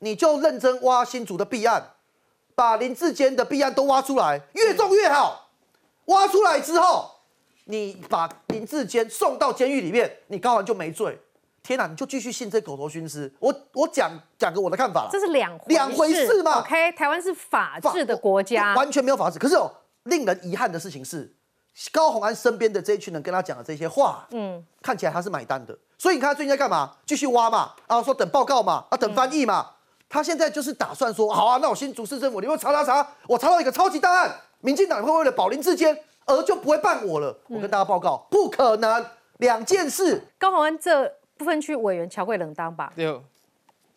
[0.00, 1.82] 你就认真挖新竹的弊案，
[2.58, 5.48] 把林志坚的弊案都挖出来，越重越好。
[6.06, 7.08] 挖出来之后，
[7.66, 11.16] 你把林志坚送到监狱里面，你高完就没罪。
[11.62, 13.32] 天哪，你就继续信这狗头军师。
[13.38, 19.38] 我我讲讲个我的看法啦这是两两回事嘛 OK，台湾是法法治的国家，完全没有法治。
[19.38, 19.70] 可是哦
[20.04, 21.32] 令人遗憾的事情是，
[21.92, 25.78] 高鸿安身边的这一群人跟他讲的这些话，嗯，看起来他是买单的。
[25.96, 26.96] 所以你看他最近在干嘛？
[27.06, 29.74] 继续挖嘛，啊，说等报告嘛，啊，等翻译嘛。
[30.08, 37.38] 他现在就是打算说，好啊，那我新竹市政府，你们查查查，我查到一个超级大案，民进党会为了保林志坚而就不会办我了。
[37.48, 39.04] 我跟大家报告，不可能，
[39.38, 40.22] 两件事。
[40.38, 42.92] 高鸿安这部分区委员乔贵冷当吧？
[42.96, 43.20] 对，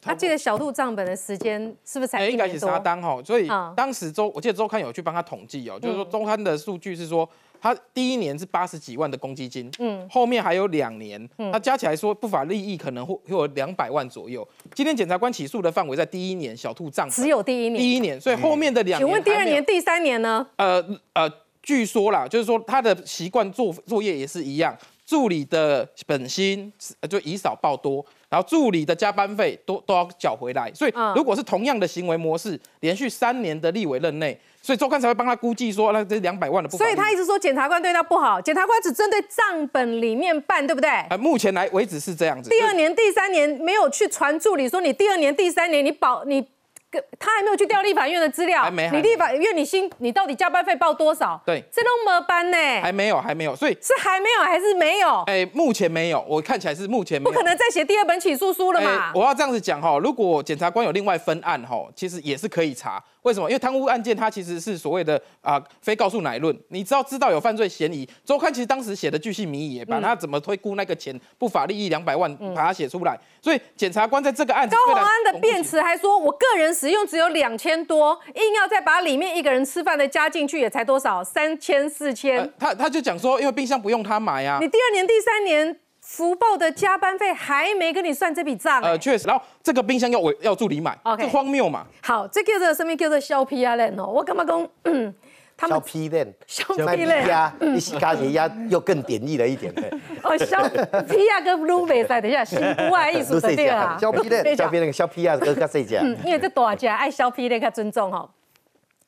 [0.01, 2.69] 他记得小兔账本的时间是不是才哎，一应该是年多？
[2.69, 7.27] 他当哈，所以嗯当时周我记得周刊有去帮他统计哦，就是说周刊的数据是说。
[7.61, 14.47] 他第一年是八十几万的公积金，嗯，后面还有两年，他加起来说不法利益可能会会有两百万左右。
[14.73, 17.81] 今天检察官起诉的范围在第一年小兔账只有第一年。
[17.81, 20.45] 第一年，所以后面的两年，请问第二年、第三年呢？
[20.55, 30.71] 呃呃，据说啦，就是说他的习惯做作业也是一样，助理的本薪呃就以少报多，然后助理的加班费都都要缴回来。
[30.73, 36.95] 所以嗯如果是同样的行为模式，连续三年的立委任内，所以周刊才会帮他估计说，那这两百万的不好所以。
[36.95, 40.89] 他一直说检察官对他不好，检察官只针对账本里面办，对不对？
[41.09, 42.49] 呃，目前来为止是这样子。
[42.49, 46.47] 第二年、第三年没有去传助理说你第二年、第三年你保你。
[46.91, 51.41] 跟他还没有去调立法院的资料，还没你立法院你薪你到底加班费报多少？
[51.45, 55.23] 对这都没班呢，还没有，还没有，所以是还没有还是没有？
[55.27, 57.31] 哎，目前没有，我看起来是目前没有。
[57.31, 58.89] 不可能再写第二本起诉书了嘛？
[58.91, 63.01] 哎我要这样子讲哈，如果检察官有另外分案哈，其实也是可以查。
[63.21, 63.47] 为什么？
[63.47, 68.07] 因为贪污案件它其实是所谓的啊、非告诉乃论，你知道知道有犯罪嫌疑。
[68.25, 73.15] 周刊其实当时写的巨细靡遗，也把嗯他怎么推估那个钱不法利益两百万，把它写出来。
[73.39, 81.23] 所以检察官在这个案子高虽然鸿安的辩词还说，我个人使用只有两千多，硬要再把里面一个人吃饭的加进去，也才多少？
[81.23, 82.39] 三千、四千。
[82.39, 84.67] 呃他他就讲说，因为冰箱不用他买啊你。
[84.67, 91.85] 第二年、第三年福报的加班费还没跟你算这笔账、呃，哎确实，然后这个冰箱要我要助理买这荒谬嘛？
[92.01, 92.97] 好，这叫做什么？
[92.97, 94.07] 叫做削皮啊嘞哦！
[94.07, 94.67] 我干嘛讲？
[95.67, 99.73] 削们皮链，削卖皮链呀，一起加起压又更典义了一点。
[100.23, 100.57] 哦，削
[101.03, 106.05] 皮啊跟撸袂使，等一下新不爱艺术的 对啊，削皮链对削皮那个削皮啊，跟跟谁讲？
[106.25, 108.29] 因为这大家爱削皮那个尊重哈。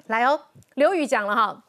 [0.08, 0.40] 来哦，
[0.76, 1.64] 刘宇讲了哈，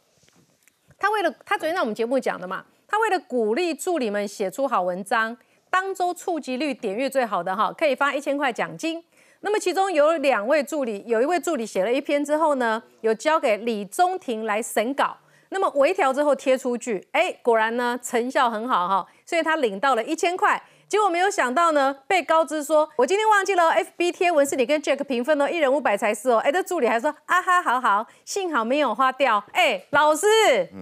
[0.98, 5.36] 他为了他昨天在我们节目讲的嘛，他为了鼓励助理们写出好文章，
[5.70, 9.02] 当周触及率点阅最好的哈，可以发一千块奖金。
[9.44, 15.14] 那么其中有两位助理，有一位助理写了一篇之后呢，有交给李宗廷来审稿。
[15.50, 20.60] 那么微调之后贴出去，哎，果然呢成效很好哈，所以他领到了一千块。
[20.94, 23.64] 结果没有想到呢，被告知说，我今天忘记了
[23.98, 26.36] FB 贴文是你跟 Jack 平分哦，一人五百才是哦。
[26.36, 29.42] 哎，这助理还说啊哈，好好，幸好没有花掉。
[29.50, 30.24] 哎，老师，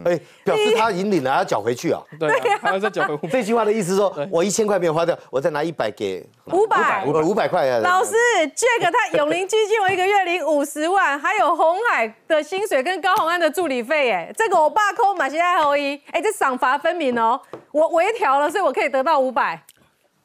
[0.04, 1.98] 哎，表示他引领了，要缴回去啊。
[2.20, 3.28] 对啊，还要再缴回去。
[3.28, 6.22] 这句话的意思是说，我一千块没有花掉，我再拿一百给
[6.52, 7.06] 五百。
[7.06, 7.78] 五五百块啊。
[7.78, 8.14] 老师
[8.54, 17.40] ，Jack 他永龄基金我一个月领五十万，还有红海的薪水跟高鸿安的助理费，哎，这个我爸扣马西爱后一，哎，这赏罚分明哦。
[17.70, 19.58] 我微调了，所以我可以得到五百，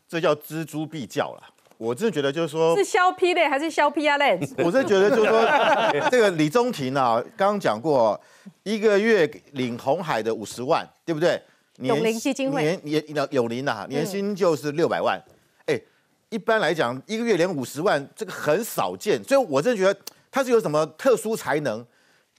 [0.07, 1.43] 这叫锱铢必较了。
[1.77, 4.39] 我真的觉得就是说是，削 P 类还是削 P R 类？
[4.57, 8.19] 我真的觉得就是说，这个李宗廷啊，刚刚讲过，
[8.63, 11.39] 一个月领红海的五十万，对不对？
[11.79, 15.23] 年永龄基金会年年永龄啊，年薪就是六百万。
[15.67, 15.79] 哎，
[16.29, 19.99] 一般来讲，一个月领五十万，这个很少见，所以我真的觉得
[20.31, 21.85] 他是有什么特殊才能。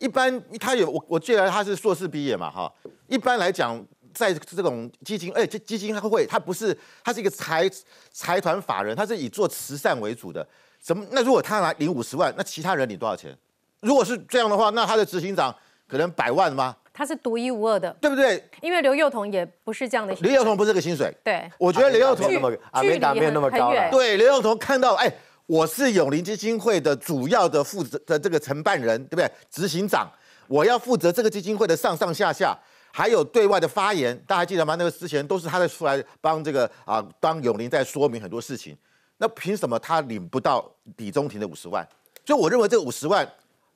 [0.01, 2.73] 一般他有我我记得他是硕士毕业嘛，哈。
[3.07, 3.81] 一般来讲，
[4.19, 7.71] 在这种基金，哎，这基金会它不是，它是一个财
[8.13, 10.47] 财团法人，它是以做慈善为主的。
[10.81, 11.05] 怎么？
[11.11, 13.37] 那如果他拿领五十万，那其他人领多少钱？
[13.81, 15.55] 如果是这样的话，那他的执行长
[15.87, 16.77] 可能百万吗？
[16.93, 18.43] 他是独一无二的，对不对？
[18.61, 20.13] 因为刘幼彤也不是这样的。
[20.21, 23.73] 刘幼彤不是这个薪水，对，我觉得刘幼彤没有那么阿美达没有那么高。
[23.91, 25.09] 对，刘幼彤看到，哎，
[25.47, 29.31] 我是永龄基金会的主要的负责的这个承办人，对不对？
[29.49, 30.11] 执行长，
[30.49, 32.57] 我要负责这个基金会的上上下下，
[32.99, 34.75] 还有对外的发言，大家还记得吗？
[34.75, 38.77] 那个之前都是他在出来帮这个啊，帮永林在说明很多事情。
[39.19, 41.89] 那凭什么他领不到李中庭的五十万？
[42.27, 43.25] 所以我认为这五十万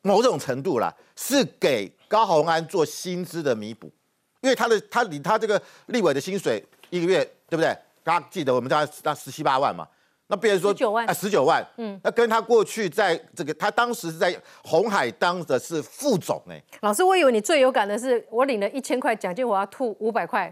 [0.01, 3.87] 某种程度啦，是给高鸿安做薪资的弥补，
[4.41, 7.73] 因为他的他领他这个立委的薪水一个月，对不对？
[8.03, 9.87] 大家记得我们大概那十七八万嘛。
[10.33, 11.07] 那别人说19万。
[11.07, 20.51] 啊，十九万，嗯，那跟他过去在这个，他当时是在红海当的是副总哎、老师，我以为你最有感的是我领了一千块奖金，我要吐五百块，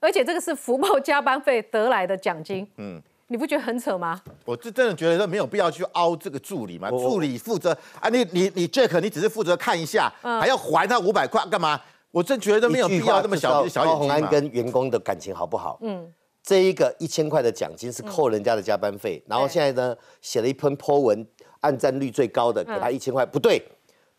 [0.00, 4.20] 而且这个是福报加班费得来的奖金，嗯，你不觉得很扯吗？
[4.44, 11.80] 我就真的觉得没有必要去凹这个助理嘛，我助理负责啊，你你你 Jack，你只是负责看一下，还要还他五百块干嘛？
[12.10, 14.14] 我真觉得没有必要这么小就知道小眼睛嘛。
[14.14, 15.78] 高鸿安跟员工的感情好不好？
[15.80, 21.26] 嗯，这一个一千块的奖金是扣人家的加班费，然后现在呢写了一篇 po 文，
[21.60, 23.62] 按赞率最高的给他一千块，不对。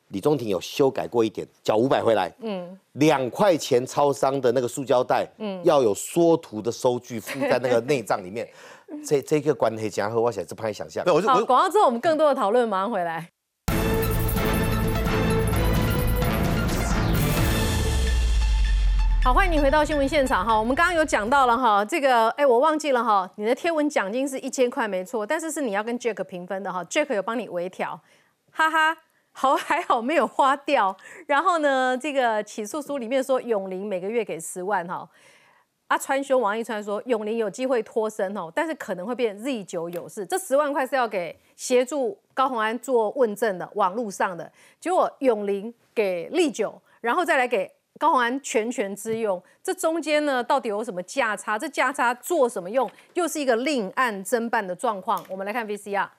[0.09, 2.31] 李中庭有修改过一点，缴五百回来。
[2.41, 8.47] 嗯，两块钱超商的那个塑胶袋，嗯，要有缩图的收据附在那个内账里面。
[9.03, 11.11] 这这个关系讲和我想是不太想象对，。
[11.11, 13.27] 我就广告之后我们更多的讨论，马上回来。
[19.23, 20.59] 好，欢迎你回到新闻现场哈。
[20.59, 27.97] 我们刚刚有讲到了哈，这个哎，我忘记了哈，你的贴文奖金是一千块没错，但是是你要跟 Jack 平分的哈，Jack 有帮你微调，
[28.51, 28.97] 哈哈。
[29.31, 30.93] 好，还好没有花掉。
[31.25, 35.07] 然后呢，这个起诉书里面说永林每个月给十万哈，
[35.87, 40.25] 阿，川兄王一川说永林有机会脱身哦，但是可能会变 Z 九有事。
[40.25, 47.71] 这十万块是要给协助高宏安做问政的网络上的，结果永林给利九，然后再来给
[48.03, 51.57] 高鸿安全权之用，这中间呢到底有什么价差？
[51.57, 52.91] 这价差做什么用？
[53.13, 55.25] 又是一个另案侦办的状况。
[55.29, 56.09] 我们来看 VCR。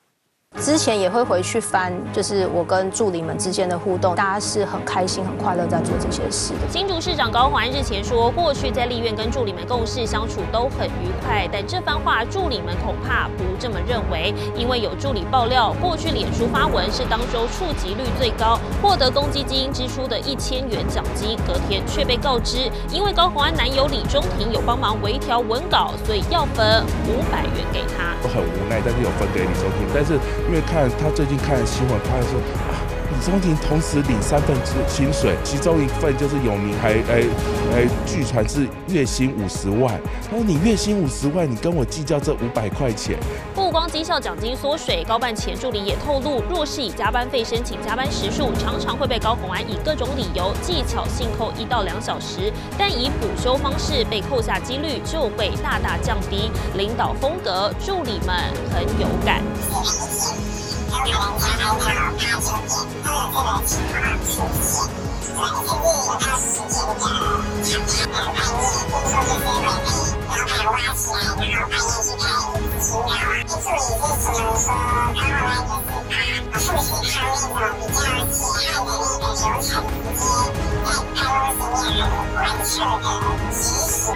[0.60, 6.60] 之前也会回去翻，就是我跟助理们之间的互动，大家是很开心、很快乐在做这些事的。
[6.70, 28.14] 新竹市长高虹安日前说，过去在立院跟助理们共事相处都很愉快，但这番话助理们恐怕不这么认为，因为有助理爆料，过去脸书发文是当周触及率最高，获得公积金支出的一千元奖金，隔天却被告知，因为高虹安男友李中庭有帮忙微调文稿，所以要分五百元给他。
[28.22, 29.84] 我很无奈，但是有分给李中庭。
[29.92, 32.76] 但是因为看他最近看新闻，他说啊，
[33.14, 34.54] 李中庭同时领三份
[34.88, 37.24] 薪水，其中一份就是永明还哎
[37.72, 39.98] 哎， 据传是月薪五十万。
[40.28, 43.16] 他说你月薪五十万，你跟我计较这五百块钱，
[43.54, 56.50] 不光绩效奖金缩水，高办前助理也透露，若是以加班费申请加班时数，常常会被高红安以各种理由技巧性扣一到两小时，但以补休方式被扣下几率就会大大降低。
[56.76, 58.36] 领导风格，助理们
[58.70, 59.40] 很有感。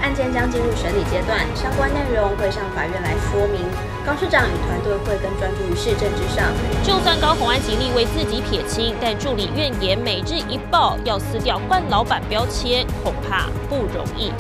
[0.00, 3.87] 案件将进入审理阶段，相关内容会上法院来说明。
[4.08, 6.50] 高市长与团队会更专注于市政之上。
[6.82, 14.32] 就算高虹安极力为自己撇清，但助理怨言每日一报，要撕掉冠老板标签，恐怕不容易。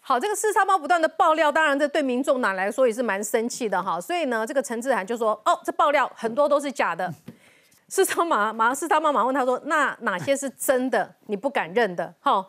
[0.00, 4.00] 好，这个四叉猫不断的爆料，当然这对民众党来说也是蛮生气的哈。
[4.00, 7.14] 所以呢，这个陈志涵就说：“哦，这爆料很多都是假的。
[7.86, 11.14] ”四叉马马上四叉猫马上问他说：“那哪些是真的？
[11.26, 12.44] 你不敢认的？”哈，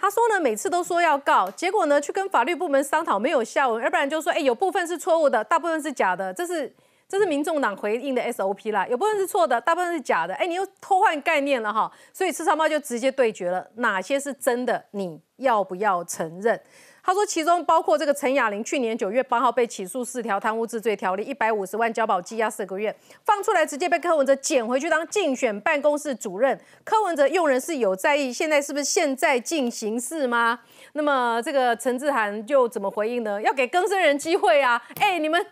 [0.00, 6.72] 他说呢，每次都说要告，结果呢去跟法律部门商讨没有下文，要不然就说：“哎，有部分是错误的，大部分是假的。”这是
[7.08, 10.34] 这是民众党回应的 SOP 啦，有部分是错的，大部分是假的。
[10.34, 14.84] 哎，你又偷换概念了哈，所以四叉猫就直接对决了，哪些是真的？
[14.92, 16.60] 你要不要承认？
[17.08, 22.94] 他说，其中包括这个陈雅玲，去年九月八号被起诉四条贪污治罪条例，一百五十万交保羁押四个月，
[23.24, 26.60] 放出来直接被柯文哲捡回去当竞选办公室主任。
[26.84, 30.60] 柯文哲用人是有在意，现在是不是现在进行式吗？
[30.92, 33.40] 那么这个陈志涵就怎么回应呢？
[33.40, 34.78] 要给更生人机会啊！
[35.00, 35.46] 哎，你们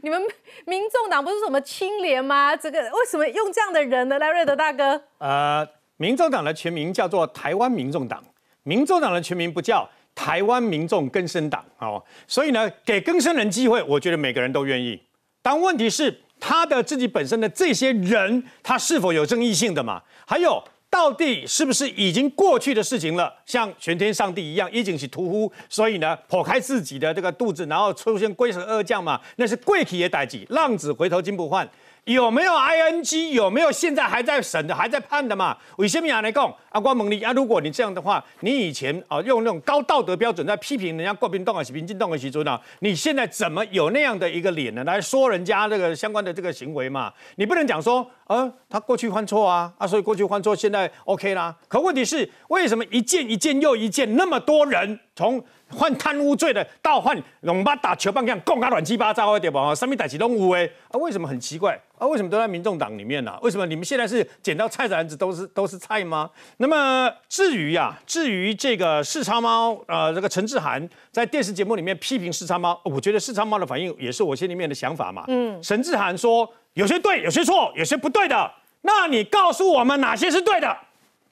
[0.00, 0.18] 你们
[0.64, 2.56] 民众党不是什么清廉吗？
[2.56, 4.18] 这个为什么用这样的人呢？
[4.18, 8.24] 来，瑞德大哥，呃，民众党的全名叫做台湾民众党，
[8.62, 9.86] 民众党的全名不叫
[10.18, 15.00] 台湾民众更生党哦，所以呢，给更生人机会，我觉得每个人都愿意。
[15.40, 20.02] 但问题是，他的自己本身的这些人，他是否有争议性的嘛？
[20.26, 20.60] 还有，
[20.90, 23.32] 到底是不是已经过去的事情了？
[23.46, 31.66] 像玄天上帝一样，已经是屠夫，所以呢，剖开自己的这个肚子，然后出现龟蛇二将嘛，那是贵体的代际，浪子回头金不换。
[32.08, 33.32] 有没有 ing？
[33.32, 35.54] 有没有现在还在审的、还在判的嘛？
[35.76, 36.50] 为什么样来讲？
[36.70, 44.82] 啊，关蒙利啊，如果你这样的话，你以前啊用那种高道德标准在批评人家国民党还是民进党的时候啊，你现在怎么有那样的一个脸呢？
[44.84, 47.12] 来说人家这个相关的这个行为嘛？
[47.36, 51.54] 你不能讲说，呃，他过去犯错啊，啊，所以过去犯错，现在 OK 啦。
[51.68, 59.74] 可问题是，为什么一件一件又一件，那么多人从犯贪污罪的到犯龙巴打球棒一样，供他乱七八糟的对吧？
[59.74, 61.76] 上面代起都无哎，啊，为什么很奇怪？
[61.98, 63.36] 啊，为什么都在民众党里面呢？
[63.42, 66.30] 为什么你们现在是捡到菜篮子都是都是菜吗？
[66.58, 75.24] 那么至于呀，至于这个视察猫，呃，这个陈志涵在电视节目里面批评视察猫，我觉得视察猫的反应也是我心里面的想法嘛。
[75.26, 78.48] 嗯，陈志涵说有些对，有些错，有些不对的。
[78.82, 80.74] 那你告诉我们哪些是对的？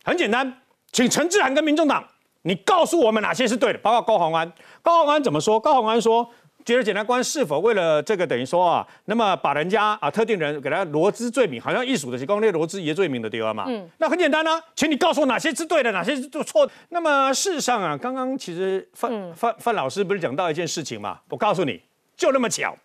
[0.02, 0.60] 很简单，
[0.90, 2.04] 请陈志涵跟民众党，
[2.46, 4.50] 你告诉我们哪些是对的，包括高鸿安。
[4.80, 5.58] 高鸿安怎么说？
[5.58, 6.26] 高鸿安说。
[6.64, 13.66] 觉得检察官是否为了这个等于说啊，那么把人家啊特定人给他罗织罪名，好像艺术的是光列罗织爷罪名的地方嘛？
[13.68, 16.68] 嗯，那很简单啊，请你告诉我哪些是对的，哪些是错。
[16.88, 21.20] 那么事实上啊，刚刚其实范范范老师不是讲到一件事情嘛？
[21.28, 21.80] 我告诉你，
[22.16, 22.76] 就那么巧，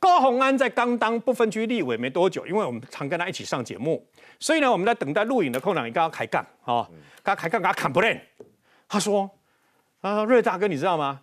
[0.00, 4.04] 高鸿安在刚当不分区立委没多久，因为我们常跟他一起上节目，
[4.40, 6.84] 所以呢，我们在等待录影的空档，你跟他开杠啊，
[7.22, 8.20] 跟他开杠，跟他砍不练。
[8.90, 9.30] 他说
[10.00, 11.20] 啊，瑞大哥，你知道吗？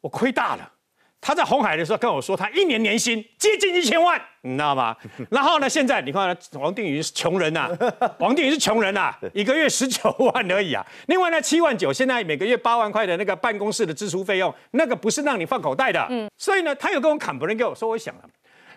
[0.00, 0.72] 我亏大了。
[1.20, 4.94] 他在红海的时候跟我说，他一年年薪接近一千万，你知道吗？
[5.30, 7.70] 然后呢，现在你看王定宇是穷人呐，
[8.18, 10.84] 王定宇是穷人呐，一个月十九万而已啊。
[11.06, 16.04] 另外呢，七万九，现在每个月八万块的那个办公室的支出费用，那个不是让你放口袋的。
[16.10, 18.22] 嗯，所以呢，他有跟我砍不人给我说，我想了，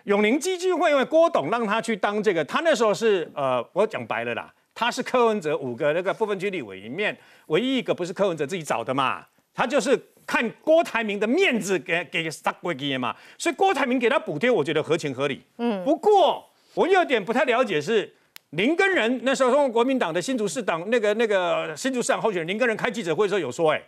[0.04, 7.14] 永宁基金会因为郭董让他去当这个，他那时候是呃，我讲白了啦，他是柯文哲五个那个部分区立委里面
[7.48, 10.00] 唯一一个不是柯文哲自己找的嘛，他就是。
[10.26, 15.42] 看郭台铭的面子给给杀过去嘛，所以郭台铭给他补贴，我觉得合情合理。
[15.58, 18.14] 嗯，不过我有点不太了解是
[18.50, 23.82] 林根仁那时候中国民党的新竹市党那个那个新竹市长候选人林根仁开记者会的时候有说，哎，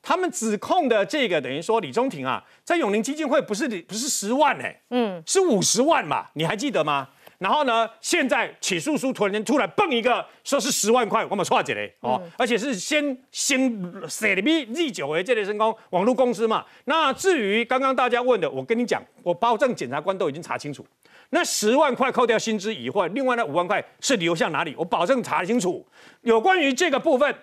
[0.00, 7.06] 他们指控的这个等于说李中庭啊，在永宁基金会不是不是十万哎，嗯，是五十万嘛，你还记得吗？
[7.42, 7.90] 然后呢？
[8.00, 13.60] 现在起诉书突然间突然蹦一个，说是十万块，我们错解嘞哦，而且是先先
[14.08, 16.64] 写的 B Z 九为这类成功网络公司嘛。
[16.84, 20.86] 那至于刚刚大家问的，我跟你讲，我保证检察官都已经查清楚。
[21.30, 24.76] 那十万块扣掉薪资以外，另外那五万块是流向哪里？
[24.78, 25.84] 我保证查清楚。
[26.20, 27.34] 有关于这个部分，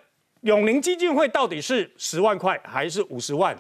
[0.42, 3.54] 永宁基金会到底是十万块还是五十万？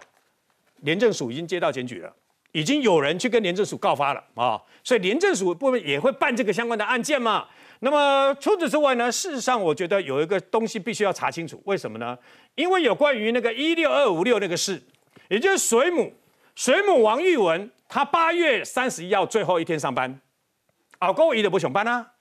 [0.83, 2.13] 廉政署已经接到检举了。
[2.51, 7.47] 已经有人去跟廉政署告发了啊，所以廉政署部门也会办这个相关的案件嘛。
[7.81, 12.17] 那么除此之外呢，事实上我觉得有一个东西必须要查清楚，为什么呢？
[12.55, 14.81] 因为有关于那个一六二五六那个事，
[15.29, 16.13] 也就是水母
[16.55, 20.19] 水母王玉文，他八月三十一号最后一天上班，
[20.97, 22.13] 啊，高一的不上班啊。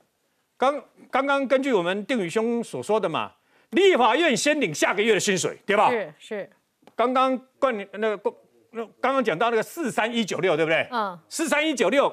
[0.56, 3.32] 刚刚刚根据我们定宇兄所说的嘛，
[3.70, 5.90] 立法院先领下个月的薪水，对吧？
[5.90, 6.50] 是是。
[6.94, 8.34] 刚刚冠那个
[8.78, 10.86] 那刚刚讲到那个四三一九六，对不对？
[10.92, 12.12] 嗯，四三一九六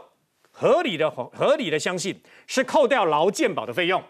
[0.50, 4.02] 合理的合理的相信是扣掉劳健保的费用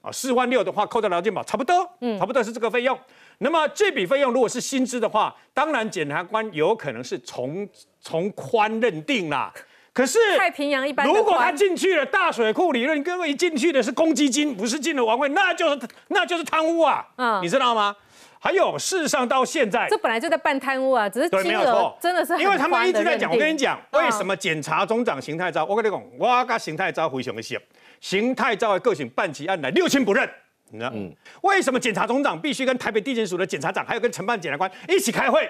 [0.00, 2.96] 啊，四万六的话扣掉劳健保差不多，嗯，差不多是这个费用。
[3.38, 7.68] 那么这笔费用如果是薪资的话，当然检察官有可能是从
[8.00, 9.52] 从宽认定啦。
[9.92, 17.96] 可是太平洋一般，如果他进去了大水库理论，各位一进去的是公积金，不是进了王位，那就是那就是贪污啊，嗯，你知道吗？
[18.42, 23.30] 还有，事实上到现在，这本来就在办贪污啊，只是金额真的是因为他们一直在讲。
[23.30, 25.62] 我跟你讲，为什么检察总长邢太昭？
[25.66, 27.56] 我跟你讲，我跟邢太昭非常的熟。
[28.00, 30.26] 邢太昭的个性办起案来六亲不认，
[30.70, 30.90] 你知道？
[30.94, 31.14] 嗯。
[31.42, 35.46] 为什么检察总长必须跟台北地检署的检察长，还有跟承办检察官一起开会？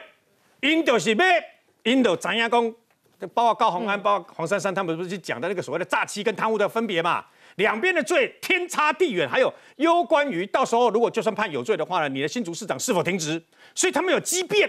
[0.60, 1.24] 因就是要，
[1.84, 2.74] 因就怎样讲？
[3.34, 7.24] 包括高鸿安、包括黄珊珊，他们不是去讲的那个所谓的诈欺跟贪污的分别嘛？
[7.60, 13.40] 两边的罪天差地远，还有攸关于到时候如果就算判有罪的话呢，你的新竹市长是否停职？
[13.74, 14.68] 所以他们有激辩，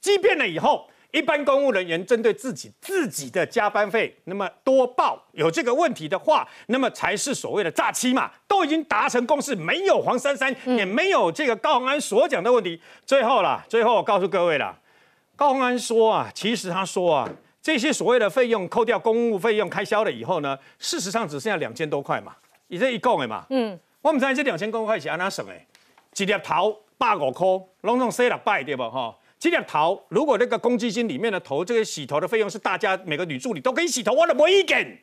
[0.00, 12.80] 激辩了以后，一般公务人员针对自己自己的加班费，那么多报有这个问题的话，那么才是所谓的诈欺嘛，都已经达成共识，没有黄珊珊，也没有这个高宏安所讲的问题。
[13.04, 14.78] 最后啦，最后我告诉各位啦，
[15.34, 17.28] 高宏安说啊，其实他说啊。
[17.68, 22.34] 这些所谓的费用扣掉公务费用开销了以后呢，事实上只剩下两千多块嘛，
[22.68, 25.52] 你这一共的嘛，嗯，我们知道这两千多块钱安哪省的？
[26.16, 27.46] 一粒头百五块，
[27.82, 29.14] 拢总洗六百对不哈？
[29.38, 34.98] 这粒头如果那个公积金里面的头，这个洗头的费用是大家每个女助理都可以洗头，我都没意见。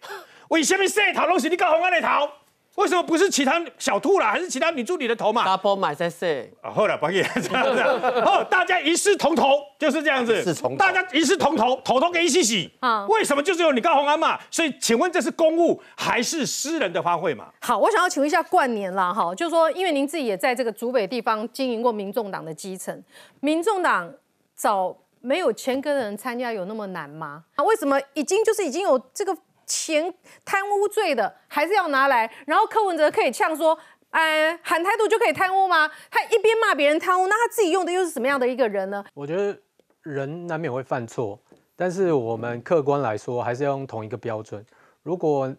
[0.50, 2.28] 为什么洗头拢是你搞红安的头？
[2.76, 7.90] 为什么不是其他小兔啦，还是其他女助理的头嘛？double 买在 say，啊，后来不也这样子啊，
[8.26, 14.38] 哦，大家一视同头，就是这样子，一视同大家一视同头，头都给一起洗啊为什么就是有你高鸿安嘛？
[14.52, 17.48] 所以请问这是公务还是私人的花卉嘛？
[17.62, 23.04] 好，我想要请问一下冠年啦，哈，就是说，因为您自己也在这个竹北地方经营过民众党的基层，
[23.40, 24.12] 民众党
[24.56, 27.44] 找没有前科的人参加有那么难吗？
[27.56, 29.36] 啊，为什么已经就是已经有这个
[29.66, 30.14] 钱
[30.44, 32.32] 贪污罪的，还是要拿来？
[32.46, 33.78] 然后柯文哲可以呛说，
[34.12, 35.90] 哎，喊台独就可以贪污吗？
[36.10, 39.04] 他一边骂别人贪污，那他自己用的又是什么样的一个人呢？
[39.14, 39.58] 我觉得
[40.04, 41.40] 人难免会犯错，
[41.76, 44.66] 但是我们客观来说，还是要用同一个标准。
[45.04, 45.54] 如果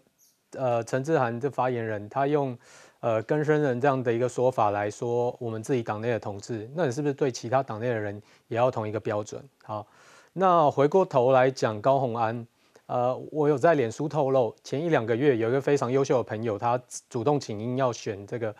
[0.52, 2.56] 呃陈志涵这发言人他用
[3.00, 9.42] 呃根生人这样的一个说法来说我们自己党内的同志，那你是不是对其他党内的人也要同一个标准？
[9.64, 9.86] 好，
[10.32, 12.46] 那回过头来讲高鸿安，
[12.86, 16.80] 呃，我有在脸书透露，前一两个月有一个非常优秀的朋友，他
[17.10, 18.54] 主动请缨要选这个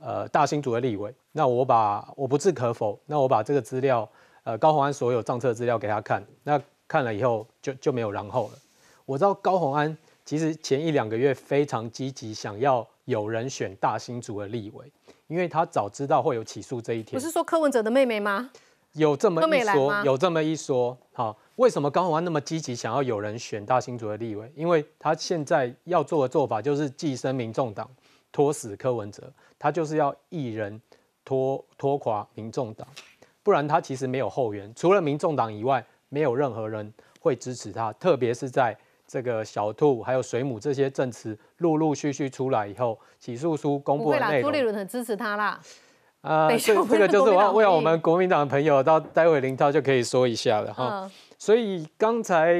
[0.00, 4.08] 呃大新竹的立委，那我把我不置可否，那我把这个资料
[4.44, 8.58] 呃高鸿安所有账册资料给他看，那看了以后就就没有然后了。
[9.04, 14.90] 我知道高鸿安其实前一两个月非常积极，想要有人选大新竹的立委，
[15.26, 17.20] 因为他早知道会有起诉这一天。
[17.20, 18.50] 不是说柯文哲的妹妹吗？
[18.94, 20.96] 有这么一说，有这么一说。
[21.12, 24.50] 好，为什么高虹安那么积极想要有人选大新竹的立委？
[24.54, 27.88] 因为他现在要做的做法就是寄生民众党，
[28.30, 30.80] 拖死柯文哲，他就是要一人
[31.24, 32.86] 拖拖垮民众党，
[33.42, 38.76] 不然他其实没有后援，除了民众党以外，没有任何人会支持他，特别是在。
[39.10, 45.58] 这个小兔还有水母这些证词陆陆续续出来以后，起诉书公布的内容朱立，伦很支持他啦。
[46.20, 51.04] 啊，这这个就是我要为了我们国民党的朋友，到待会林涛就可以说一下了哈。
[51.04, 52.56] 嗯，所以刚才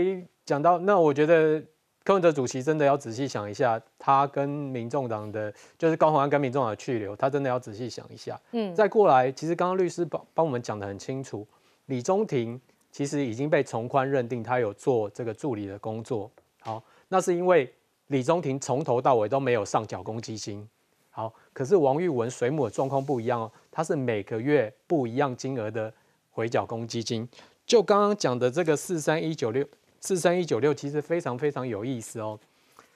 [0.46, 1.62] 讲到，那我觉得
[2.04, 8.40] 柯文哲主席真的要仔细想一下，他跟民众党的，就是高鸿安跟民众党的去留，他真的要仔细想一下。
[8.52, 11.46] 嗯嗯，再过来，其实刚刚律师帮帮我们讲的很清楚，
[11.86, 12.58] 李中庭
[12.90, 16.30] 其实已经被从宽认定他有做这个助理的工作。
[16.60, 17.70] 好，那是因为
[18.06, 20.66] 李中庭从头到尾都没有上缴公积金。
[21.10, 25.92] 好，可是王玉文水母的状况不一样哦，他是每个月不一样金额的
[26.30, 27.28] 回缴公积金。
[27.68, 29.64] 就刚刚讲的这个四三一九六
[30.00, 32.40] 四三一九六，其实非常非常有意思哦。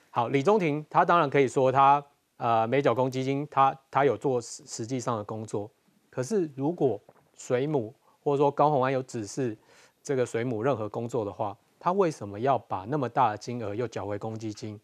[0.09, 2.03] 好，李中庭他当然可以说他
[2.37, 5.69] 呃没缴公积金，他他有做实实际上的工作。
[6.09, 6.99] 可是如果
[7.37, 7.93] 水母
[8.23, 9.55] 或者说高虹安有指示
[10.01, 14.79] 这个水母任何工作的话，他为什么要把那么大的金额又缴回公积金？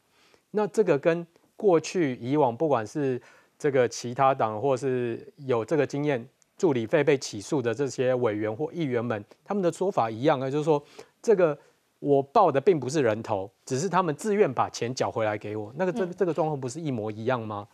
[0.51, 1.25] 那这个跟
[1.55, 3.19] 过去以往不管是
[3.57, 6.27] 这个其他党或是有这个经验
[6.59, 10.83] 助理费被起诉的这些委员或议员们，他们的说法一样啊，就是说
[11.21, 11.57] 这个
[11.99, 15.73] 我报的并不是人头，只是他们自愿把钱缴回来给我。
[15.77, 17.67] 那个这这个状况不是一模一样吗？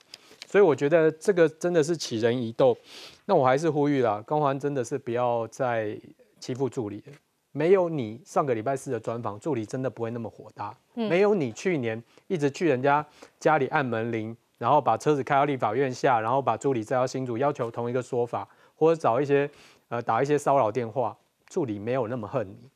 [0.47, 2.77] 所以我觉得这个真的是起人疑窦。
[3.25, 5.99] 那我还是呼吁啦，高环真的是不要再
[6.39, 7.13] 欺负助理了。
[7.51, 10.75] 没有你上个礼拜四的专访，助理真的不会那么火大。
[10.95, 13.05] 嗯没有你去年一直去人家
[13.39, 19.49] 家里按门铃，然后把车子开到立法院下，然后把助理载到新竹，要求同一个说法，或者找一些
[19.89, 21.17] 呃打一些骚扰电话，
[21.47, 22.69] 助理没有那么恨你。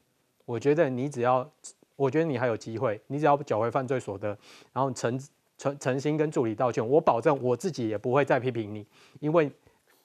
[0.46, 1.48] 我觉得你只要，
[1.96, 4.30] 我觉得你还有机会，你只要缴回犯罪所得，
[4.74, 5.20] 然后诚
[5.58, 8.86] 诚诚心跟助理道歉，我保证我自己也不会再批评你，
[9.20, 9.52] 因为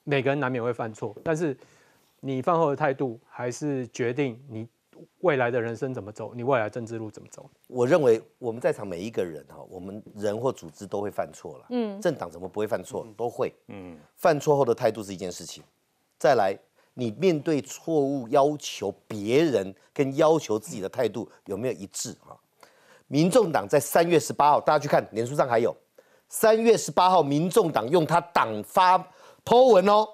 [0.03, 1.57] 每个人难免会犯错，但是
[2.19, 4.67] 你饭后的态度还是决定你
[5.21, 7.49] 未来的人生怎么走，你未来政治路怎么走。
[7.67, 11.65] 我认为我们在场每一个人哈，我们人或组织都会犯错了。
[11.69, 13.07] 嗯政党怎么不会犯错？
[13.17, 13.51] 都会。
[13.67, 15.63] 嗯，犯错后的态度是一件事情。
[16.17, 16.57] 再来，
[16.93, 22.33] 你面对错误要求别人跟要求自己的态度有没有一致啊？
[23.07, 25.75] 民众党在三月十八号，大家去看脸书上还有，
[26.27, 28.97] 三月十八号，民众党用他党发
[29.43, 30.07] po 文哦，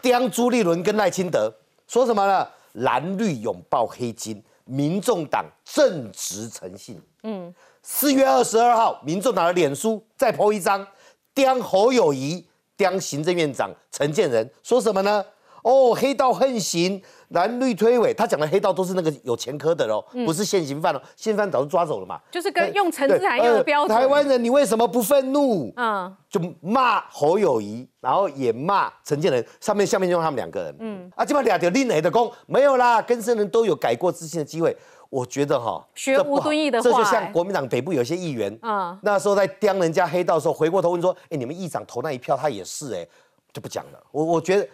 [0.00, 1.52] 刁朱立伦跟赖清德
[1.86, 2.48] 说什么呢？
[2.74, 6.98] 蓝绿拥抱黑金，民众党正直诚信。
[7.24, 10.86] 嗯，四月二十二号，民众党的脸书再 po 一张，
[11.34, 12.46] 刁侯友谊、
[12.76, 15.22] 刁行政院长陈建仁说什么呢？
[15.62, 18.14] 哦，黑道横行，蓝绿推诿。
[18.14, 22.20] 他讲的黑道都是那个有前科的哦，嗯不是现行犯哦，现行犯早就抓走了嘛。
[22.30, 23.96] 就是跟用陈志涵对用的标准。
[23.96, 25.72] 呃台湾人，你为什么不愤怒？
[25.76, 30.76] 嗯就骂侯友谊，然后也骂陈建仁，上面下面就用他们两个人。
[30.78, 34.76] 嗯，啊，基本上两条另类的功没有啦，跟生人都有改过自新的机会。
[35.08, 43.04] 我觉得哈，学吴敦义的这就像国民党北部有些议员，嗯那时候在刁人家黑道的时候，回过头问说：“哎，你们议长投那一票，他也是哎，
[43.52, 44.00] 就不讲了。
[44.12, 44.68] 我我觉得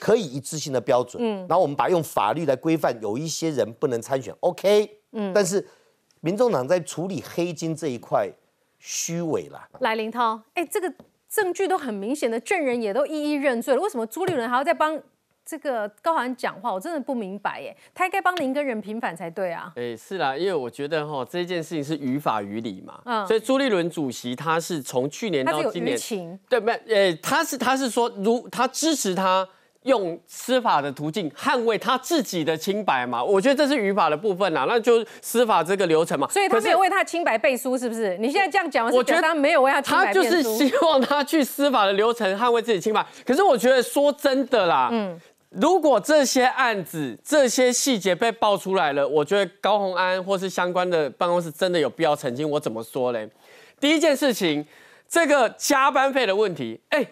[0.00, 5.64] 可以一致性的标准，嗯然后我们把用法律来规范，有一些人不能参选，OK，嗯但是
[6.20, 8.28] 民众党在处理黑金这一块
[8.78, 9.68] 虚伪啦。
[9.80, 10.92] 来林涛，哎，这个
[11.28, 15.00] 证据都很明显的，证人也都一一认罪了，为什么朱立伦还要再帮
[15.44, 16.72] 这个高涵讲话？
[16.72, 19.72] 我真的不明白耶，他应该帮您跟人平反才对啊。
[19.76, 29.48] 哎，是啦，因为我觉得哈这件事情是于法于理嘛，嗯所以朱立伦主席他是从去年到今年舆情，对，没，哎，他是他是说，如他支持他
[29.84, 36.28] 用司法的途径捍卫他自己的清白嘛，我觉得这是语法的部分啦，那就司法这个流程嘛。
[36.28, 38.18] 所以他没有为他清白背书，是不是？
[38.18, 40.22] 你现在这样讲，我觉得他没有为他清白他就。
[40.22, 43.04] 是希望他去司法的流程捍卫自己清白。
[43.24, 45.18] 可是我觉得说真的啦，嗯，
[45.48, 52.48] 如果这些案子、这些细节被爆出来了，我觉得高鸿安或是相关的办公室真的有必要澄清。
[52.48, 53.26] 我怎么说嘞？
[53.80, 54.66] 第一件事情，
[55.08, 57.06] 这个加班费的问题，哎。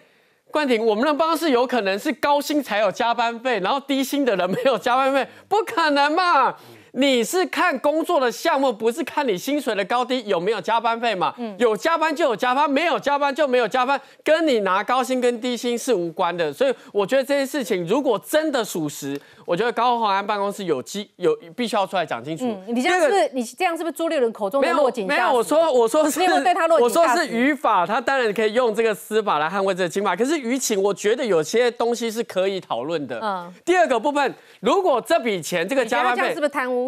[0.51, 6.55] 冠廷，我们的方式有可能是高薪才有加班费，然后低薪的人没有加班费，不可能嘛？
[6.93, 11.33] 你是看工作的项目，不是看你薪水的高低有没有加班费嘛？
[11.57, 16.51] 有加班就有加班，没有加班就没有加班，跟你拿高薪跟低薪是无关的。
[16.51, 22.45] 所以我觉得这件事情如果真的属实，我觉得高鸿安办公室有机有必须要出来讲清楚。
[22.45, 25.19] 嗯，你这样是不是你这样是不是朱立伦口中的没有落井下石？
[25.19, 27.27] 没有，我说我说是，你有没有对他落我说是？
[27.27, 33.19] 语法，他当然可以用这个司法来捍卫这个清法，可是舆情，我觉得有些东西是可以讨论的。
[33.21, 36.78] 嗯第二个部分，如果这笔钱这个加班费是不是贪污？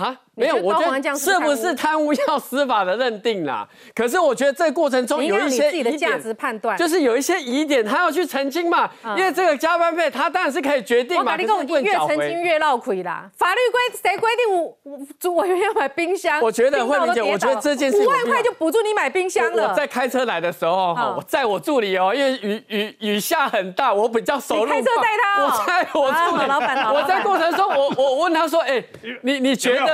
[0.00, 3.68] 啊，没有，我觉得是是不不是是贪污要司法的认定啦？
[3.94, 6.76] 可是我觉得这个过程中有一些自己的价值判断。
[6.78, 13.28] 就是有一些疑点，他要去澄清嘛，嗯因为这个加班费他当然是可以决定嘛，越澄清越闹亏啦。
[13.36, 16.40] 法律规谁规定我我主委员要买冰箱？
[16.40, 19.68] 我觉得冰到慧玲姐都跌倒我觉得这件事五万块就补助你买冰箱了。
[19.68, 26.42] 我在开车来的时候，哈嗯我载我助理哦，因为雨雨雨下很大，我比较熟路你开车带他哦我载我啊助理。
[26.42, 28.82] 好老板我在过程中，我我问他说，哎，
[29.22, 29.89] 你你觉有没有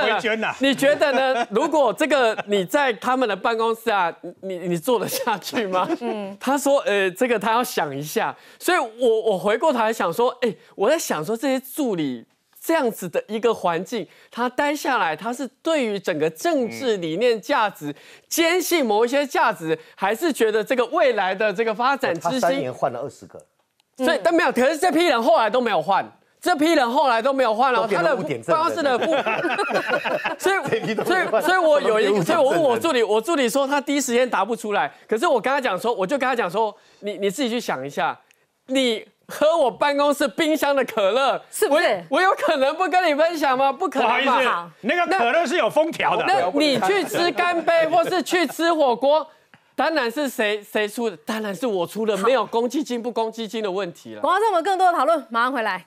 [0.59, 1.47] 你觉得呢？
[1.49, 5.87] 如果这个你在他们的办公室啊，你你你做得下去吗？
[6.01, 8.35] 嗯，他说，呃，这个他要想一下。
[8.59, 12.25] 所以我我回过头来想说，哎，我在想说这些助理。
[12.59, 17.95] 这样子的一个环境，他待下来，他是对于整个政治理念、价值
[18.27, 22.41] 坚信某一些价值，还是觉得这个未来的这个发展他之星？
[22.41, 23.39] 三年换了二十个，
[23.95, 26.05] 所以但没有，可是这批人后来都没有换。
[26.39, 29.05] 这批人后来都没有换了，他的办公室的副，
[30.37, 30.55] 所以
[31.03, 38.17] 所以所以我有一个，所以我问我助理，我助理说他第一时间答不出来，可是我跟他讲说，我就跟他讲说，你你自己去想一下，
[38.67, 43.73] 你喝我办公室冰箱的可乐，是不是我我有可能不跟你分享吗？
[43.73, 44.71] 不可不好意能嘛。
[44.79, 46.23] 思，那个可乐是有封条的。
[46.27, 49.27] 那你去吃干杯，或是去吃火锅，
[49.75, 54.21] 当然是谁谁出的，当然是我出的，没有公积金不公积金的问题了。
[54.21, 55.83] 广告之后我们更多的讨论，马上回来。